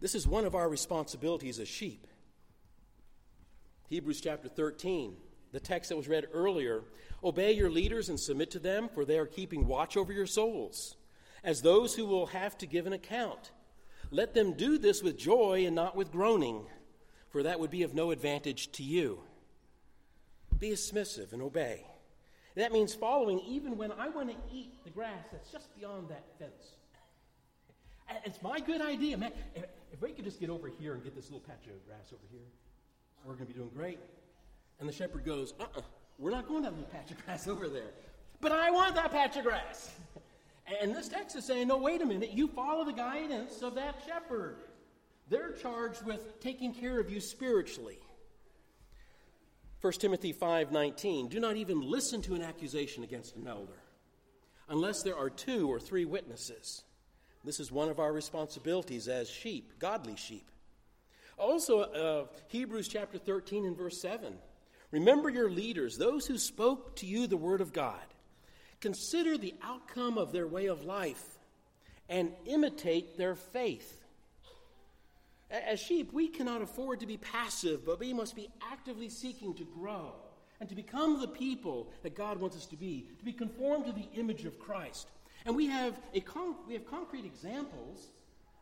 This 0.00 0.14
is 0.14 0.28
one 0.28 0.44
of 0.44 0.54
our 0.54 0.68
responsibilities 0.68 1.58
as 1.58 1.68
sheep. 1.68 2.06
Hebrews 3.88 4.20
chapter 4.20 4.48
13, 4.48 5.16
the 5.52 5.60
text 5.60 5.88
that 5.88 5.96
was 5.96 6.06
read 6.06 6.26
earlier 6.32 6.82
Obey 7.22 7.52
your 7.52 7.70
leaders 7.70 8.10
and 8.10 8.20
submit 8.20 8.50
to 8.50 8.58
them, 8.58 8.90
for 8.92 9.06
they 9.06 9.18
are 9.18 9.24
keeping 9.24 9.66
watch 9.66 9.96
over 9.96 10.12
your 10.12 10.26
souls, 10.26 10.96
as 11.42 11.62
those 11.62 11.94
who 11.94 12.04
will 12.04 12.26
have 12.26 12.58
to 12.58 12.66
give 12.66 12.86
an 12.86 12.92
account. 12.92 13.52
Let 14.10 14.34
them 14.34 14.52
do 14.52 14.76
this 14.76 15.02
with 15.02 15.16
joy 15.16 15.64
and 15.64 15.74
not 15.74 15.96
with 15.96 16.12
groaning, 16.12 16.66
for 17.30 17.42
that 17.42 17.58
would 17.58 17.70
be 17.70 17.82
of 17.82 17.94
no 17.94 18.10
advantage 18.10 18.70
to 18.72 18.82
you. 18.82 19.20
Be 20.58 20.76
submissive 20.76 21.32
and 21.32 21.42
obey. 21.42 21.84
That 22.56 22.72
means 22.72 22.94
following 22.94 23.40
even 23.40 23.76
when 23.76 23.90
I 23.92 24.08
want 24.08 24.30
to 24.30 24.36
eat 24.52 24.72
the 24.84 24.90
grass 24.90 25.26
that's 25.32 25.50
just 25.50 25.76
beyond 25.76 26.08
that 26.08 26.24
fence. 26.38 26.76
It's 28.24 28.40
my 28.42 28.60
good 28.60 28.80
idea, 28.80 29.16
man. 29.16 29.32
If, 29.54 29.64
we 30.00 30.10
could 30.10 30.24
just 30.24 30.40
get 30.40 30.50
over 30.50 30.68
here 30.68 30.94
and 30.94 31.02
get 31.02 31.14
this 31.14 31.26
little 31.26 31.40
patch 31.40 31.66
of 31.66 31.86
grass 31.86 32.12
over 32.12 32.22
here, 32.30 32.46
we're 33.24 33.34
going 33.34 33.46
to 33.46 33.52
be 33.52 33.58
doing 33.58 33.70
great. 33.74 33.98
And 34.80 34.88
the 34.88 34.92
shepherd 34.92 35.24
goes, 35.24 35.54
uh 35.58 35.62
uh-uh, 35.62 35.78
uh, 35.78 35.82
we 36.18 36.30
are 36.30 36.34
not 36.34 36.46
going 36.46 36.64
to 36.64 36.70
that 36.70 36.76
little 36.76 36.90
patch 36.90 37.10
of 37.10 37.24
grass 37.24 37.48
over 37.48 37.68
there. 37.68 37.90
But 38.40 38.52
I 38.52 38.70
want 38.70 38.94
that 38.96 39.10
patch 39.10 39.36
of 39.36 39.44
grass. 39.44 39.92
And 40.80 40.94
this 40.94 41.08
text 41.08 41.36
is 41.36 41.44
saying, 41.44 41.68
no, 41.68 41.76
wait 41.76 42.02
a 42.02 42.06
minute. 42.06 42.32
You 42.32 42.48
follow 42.48 42.84
the 42.84 42.92
guidance 42.92 43.62
of 43.62 43.74
that 43.76 43.96
shepherd. 44.06 44.56
They're 45.28 45.52
charged 45.52 46.04
with 46.04 46.40
taking 46.40 46.74
care 46.74 47.00
of 47.00 47.10
you 47.10 47.20
spiritually. 47.20 47.98
1 49.84 49.92
Timothy 50.00 50.32
5:19 50.32 51.28
Do 51.28 51.38
not 51.38 51.56
even 51.56 51.82
listen 51.82 52.22
to 52.22 52.34
an 52.34 52.40
accusation 52.40 53.04
against 53.04 53.36
an 53.36 53.46
elder 53.46 53.82
unless 54.66 55.02
there 55.02 55.14
are 55.14 55.28
two 55.28 55.70
or 55.70 55.78
three 55.78 56.06
witnesses. 56.06 56.84
This 57.44 57.60
is 57.60 57.70
one 57.70 57.90
of 57.90 58.00
our 58.00 58.10
responsibilities 58.10 59.08
as 59.08 59.28
sheep, 59.28 59.78
godly 59.78 60.16
sheep. 60.16 60.50
Also, 61.36 61.80
uh, 61.80 62.26
Hebrews 62.48 62.88
chapter 62.88 63.18
13 63.18 63.66
and 63.66 63.76
verse 63.76 64.00
7. 64.00 64.38
Remember 64.90 65.28
your 65.28 65.50
leaders, 65.50 65.98
those 65.98 66.26
who 66.26 66.38
spoke 66.38 66.96
to 66.96 67.06
you 67.06 67.26
the 67.26 67.36
word 67.36 67.60
of 67.60 67.74
God. 67.74 68.06
Consider 68.80 69.36
the 69.36 69.54
outcome 69.62 70.16
of 70.16 70.32
their 70.32 70.46
way 70.46 70.64
of 70.64 70.86
life 70.86 71.38
and 72.08 72.32
imitate 72.46 73.18
their 73.18 73.34
faith. 73.34 74.02
As 75.54 75.78
sheep, 75.78 76.12
we 76.12 76.26
cannot 76.26 76.62
afford 76.62 76.98
to 77.00 77.06
be 77.06 77.16
passive, 77.16 77.86
but 77.86 78.00
we 78.00 78.12
must 78.12 78.34
be 78.34 78.48
actively 78.72 79.08
seeking 79.08 79.54
to 79.54 79.64
grow 79.64 80.14
and 80.58 80.68
to 80.68 80.74
become 80.74 81.20
the 81.20 81.28
people 81.28 81.92
that 82.02 82.16
God 82.16 82.40
wants 82.40 82.56
us 82.56 82.66
to 82.66 82.76
be, 82.76 83.06
to 83.18 83.24
be 83.24 83.32
conformed 83.32 83.86
to 83.86 83.92
the 83.92 84.08
image 84.14 84.44
of 84.46 84.58
Christ. 84.58 85.08
And 85.46 85.54
we 85.54 85.66
have, 85.66 85.94
a 86.12 86.24
we 86.66 86.74
have 86.74 86.86
concrete 86.86 87.24
examples 87.24 88.08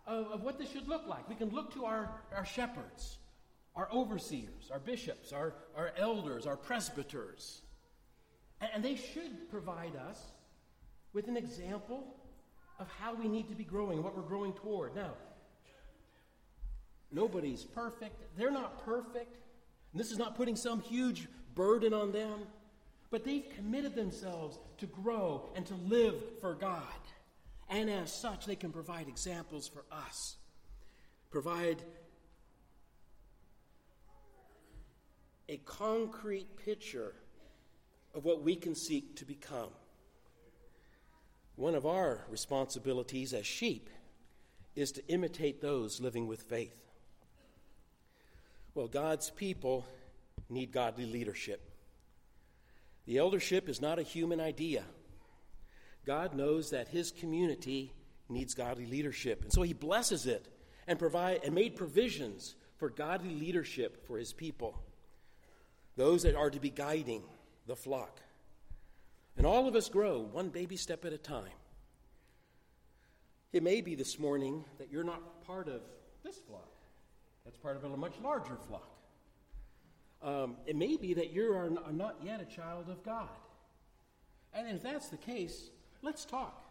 of, 0.06 0.26
of 0.32 0.42
what 0.42 0.58
this 0.58 0.70
should 0.70 0.86
look 0.86 1.06
like. 1.06 1.26
We 1.28 1.34
can 1.34 1.48
look 1.48 1.72
to 1.74 1.86
our, 1.86 2.10
our 2.34 2.44
shepherds, 2.44 3.16
our 3.74 3.88
overseers, 3.90 4.70
our 4.70 4.80
bishops, 4.80 5.32
our, 5.32 5.54
our 5.74 5.92
elders, 5.96 6.46
our 6.46 6.56
presbyters. 6.56 7.62
And, 8.60 8.70
and 8.74 8.84
they 8.84 8.96
should 8.96 9.50
provide 9.50 9.96
us 9.96 10.20
with 11.14 11.28
an 11.28 11.38
example 11.38 12.16
of 12.78 12.88
how 13.00 13.14
we 13.14 13.28
need 13.28 13.48
to 13.48 13.54
be 13.54 13.64
growing, 13.64 14.02
what 14.02 14.14
we're 14.14 14.22
growing 14.22 14.52
toward. 14.52 14.94
Now, 14.94 15.12
nobody's 17.12 17.64
perfect. 17.64 18.22
They're 18.36 18.50
not 18.50 18.84
perfect. 18.84 19.36
And 19.92 20.00
this 20.00 20.10
is 20.10 20.18
not 20.18 20.36
putting 20.36 20.56
some 20.56 20.80
huge 20.80 21.28
burden 21.54 21.92
on 21.92 22.12
them, 22.12 22.40
but 23.10 23.24
they've 23.24 23.48
committed 23.56 23.94
themselves 23.94 24.58
to 24.78 24.86
grow 24.86 25.50
and 25.54 25.66
to 25.66 25.74
live 25.74 26.14
for 26.40 26.54
God. 26.54 26.82
And 27.68 27.90
as 27.90 28.12
such, 28.12 28.46
they 28.46 28.56
can 28.56 28.72
provide 28.72 29.08
examples 29.08 29.68
for 29.68 29.84
us, 29.90 30.36
provide 31.30 31.82
a 35.48 35.58
concrete 35.58 36.56
picture 36.56 37.14
of 38.14 38.24
what 38.24 38.42
we 38.42 38.56
can 38.56 38.74
seek 38.74 39.16
to 39.16 39.24
become. 39.24 39.70
One 41.56 41.74
of 41.74 41.84
our 41.84 42.24
responsibilities 42.30 43.32
as 43.34 43.46
sheep 43.46 43.90
is 44.74 44.92
to 44.92 45.06
imitate 45.08 45.60
those 45.60 46.00
living 46.00 46.26
with 46.26 46.42
faith. 46.42 46.76
Well, 48.74 48.88
God's 48.88 49.30
people 49.30 49.86
need 50.48 50.72
godly 50.72 51.06
leadership. 51.06 51.60
The 53.06 53.18
eldership 53.18 53.68
is 53.68 53.80
not 53.80 53.98
a 53.98 54.02
human 54.02 54.40
idea. 54.40 54.84
God 56.06 56.34
knows 56.34 56.70
that 56.70 56.88
his 56.88 57.10
community 57.10 57.92
needs 58.28 58.54
godly 58.54 58.86
leadership. 58.86 59.42
And 59.42 59.52
so 59.52 59.62
he 59.62 59.72
blesses 59.72 60.26
it 60.26 60.46
and 60.86 60.98
provide 60.98 61.40
and 61.44 61.54
made 61.54 61.76
provisions 61.76 62.54
for 62.78 62.88
godly 62.88 63.34
leadership 63.34 64.06
for 64.06 64.18
his 64.18 64.32
people. 64.32 64.82
Those 65.96 66.22
that 66.22 66.34
are 66.34 66.50
to 66.50 66.60
be 66.60 66.70
guiding 66.70 67.22
the 67.66 67.76
flock. 67.76 68.20
And 69.36 69.46
all 69.46 69.68
of 69.68 69.76
us 69.76 69.88
grow 69.88 70.20
one 70.20 70.48
baby 70.48 70.76
step 70.76 71.04
at 71.04 71.12
a 71.12 71.18
time. 71.18 71.44
It 73.52 73.62
may 73.62 73.82
be 73.82 73.94
this 73.94 74.18
morning 74.18 74.64
that 74.78 74.90
you're 74.90 75.04
not 75.04 75.44
part 75.46 75.68
of 75.68 75.82
this 76.24 76.38
flock. 76.38 76.71
That's 77.44 77.56
part 77.56 77.76
of 77.76 77.84
a 77.84 77.96
much 77.96 78.14
larger 78.22 78.56
flock. 78.68 78.88
Um, 80.22 80.56
it 80.66 80.76
may 80.76 80.96
be 80.96 81.14
that 81.14 81.32
you 81.32 81.52
are 81.52 81.70
not 81.90 82.16
yet 82.22 82.40
a 82.40 82.44
child 82.44 82.88
of 82.88 83.02
God. 83.02 83.28
And 84.54 84.68
if 84.68 84.82
that's 84.82 85.08
the 85.08 85.16
case, 85.16 85.70
let's 86.02 86.24
talk. 86.24 86.64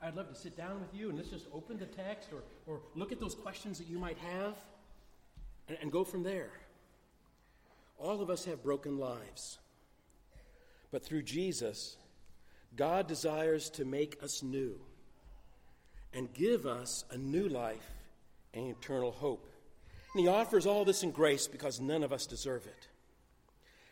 I'd 0.00 0.14
love 0.14 0.28
to 0.28 0.34
sit 0.34 0.56
down 0.56 0.80
with 0.80 0.94
you 0.94 1.08
and 1.08 1.18
let's 1.18 1.30
just 1.30 1.46
open 1.52 1.76
the 1.76 1.86
text 1.86 2.30
or, 2.32 2.42
or 2.66 2.80
look 2.94 3.10
at 3.10 3.18
those 3.18 3.34
questions 3.34 3.78
that 3.78 3.88
you 3.88 3.98
might 3.98 4.18
have 4.18 4.54
and, 5.68 5.76
and 5.82 5.92
go 5.92 6.04
from 6.04 6.22
there. 6.22 6.50
All 7.98 8.20
of 8.20 8.30
us 8.30 8.44
have 8.44 8.62
broken 8.62 8.98
lives. 8.98 9.58
But 10.92 11.04
through 11.04 11.22
Jesus, 11.22 11.96
God 12.76 13.08
desires 13.08 13.70
to 13.70 13.84
make 13.84 14.22
us 14.22 14.42
new 14.42 14.80
and 16.14 16.32
give 16.32 16.64
us 16.64 17.04
a 17.10 17.18
new 17.18 17.48
life 17.48 17.90
and 18.54 18.68
eternal 18.68 19.10
hope. 19.10 19.46
And 20.14 20.20
He 20.22 20.28
offers 20.28 20.66
all 20.66 20.84
this 20.84 21.02
in 21.02 21.10
grace 21.10 21.46
because 21.46 21.80
none 21.80 22.02
of 22.02 22.12
us 22.12 22.26
deserve 22.26 22.66
it. 22.66 22.88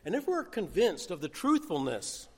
And 0.05 0.15
if 0.15 0.27
we're 0.27 0.45
convinced 0.45 1.11
of 1.11 1.21
the 1.21 1.29
truthfulness 1.29 2.29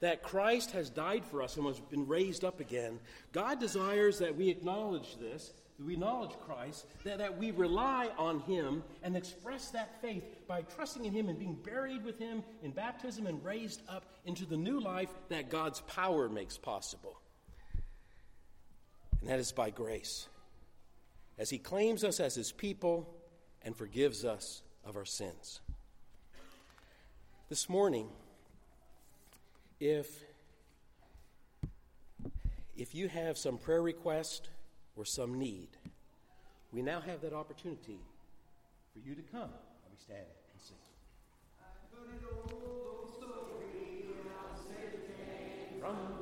that 0.00 0.22
Christ 0.22 0.70
has 0.72 0.90
died 0.90 1.24
for 1.24 1.42
us 1.42 1.56
and 1.56 1.66
has 1.66 1.80
been 1.80 2.06
raised 2.06 2.44
up 2.44 2.60
again, 2.60 2.98
God 3.32 3.60
desires 3.60 4.18
that 4.18 4.36
we 4.36 4.48
acknowledge 4.48 5.16
this 5.18 5.52
that 5.78 5.86
we 5.86 5.94
acknowledge 5.94 6.32
Christ, 6.46 6.86
that, 7.04 7.18
that 7.18 7.36
we 7.36 7.50
rely 7.50 8.10
on 8.18 8.40
Him 8.40 8.84
and 9.02 9.16
express 9.16 9.70
that 9.70 10.00
faith 10.00 10.22
by 10.46 10.62
trusting 10.62 11.04
in 11.04 11.12
Him 11.12 11.28
and 11.28 11.38
being 11.38 11.54
buried 11.54 12.04
with 12.04 12.18
Him 12.18 12.42
in 12.62 12.70
baptism 12.70 13.26
and 13.26 13.44
raised 13.44 13.82
up 13.88 14.04
into 14.24 14.44
the 14.44 14.56
new 14.56 14.80
life 14.80 15.08
that 15.28 15.50
God's 15.50 15.80
power 15.82 16.28
makes 16.28 16.58
possible. 16.58 17.18
And 19.20 19.30
that 19.30 19.38
is 19.38 19.52
by 19.52 19.70
grace, 19.70 20.28
as 21.38 21.50
He 21.50 21.58
claims 21.58 22.04
us 22.04 22.20
as 22.20 22.34
His 22.34 22.52
people 22.52 23.14
and 23.62 23.76
forgives 23.76 24.24
us 24.24 24.62
of 24.84 24.96
our 24.96 25.04
sins. 25.04 25.60
This 27.48 27.68
morning, 27.68 28.08
if 29.78 30.24
if 32.76 32.94
you 32.94 33.08
have 33.08 33.36
some 33.36 33.58
prayer 33.58 33.82
request 33.82 34.48
or 34.96 35.04
some 35.04 35.38
need, 35.38 35.68
we 36.72 36.82
now 36.82 37.00
have 37.00 37.20
that 37.20 37.32
opportunity 37.32 37.98
for 38.92 38.98
you 39.00 39.14
to 39.14 39.22
come. 39.22 39.50
Let 39.50 39.90
me 39.90 39.98
stand 39.98 40.20
and 40.20 40.62
sing. 40.62 40.76
From 45.80 46.21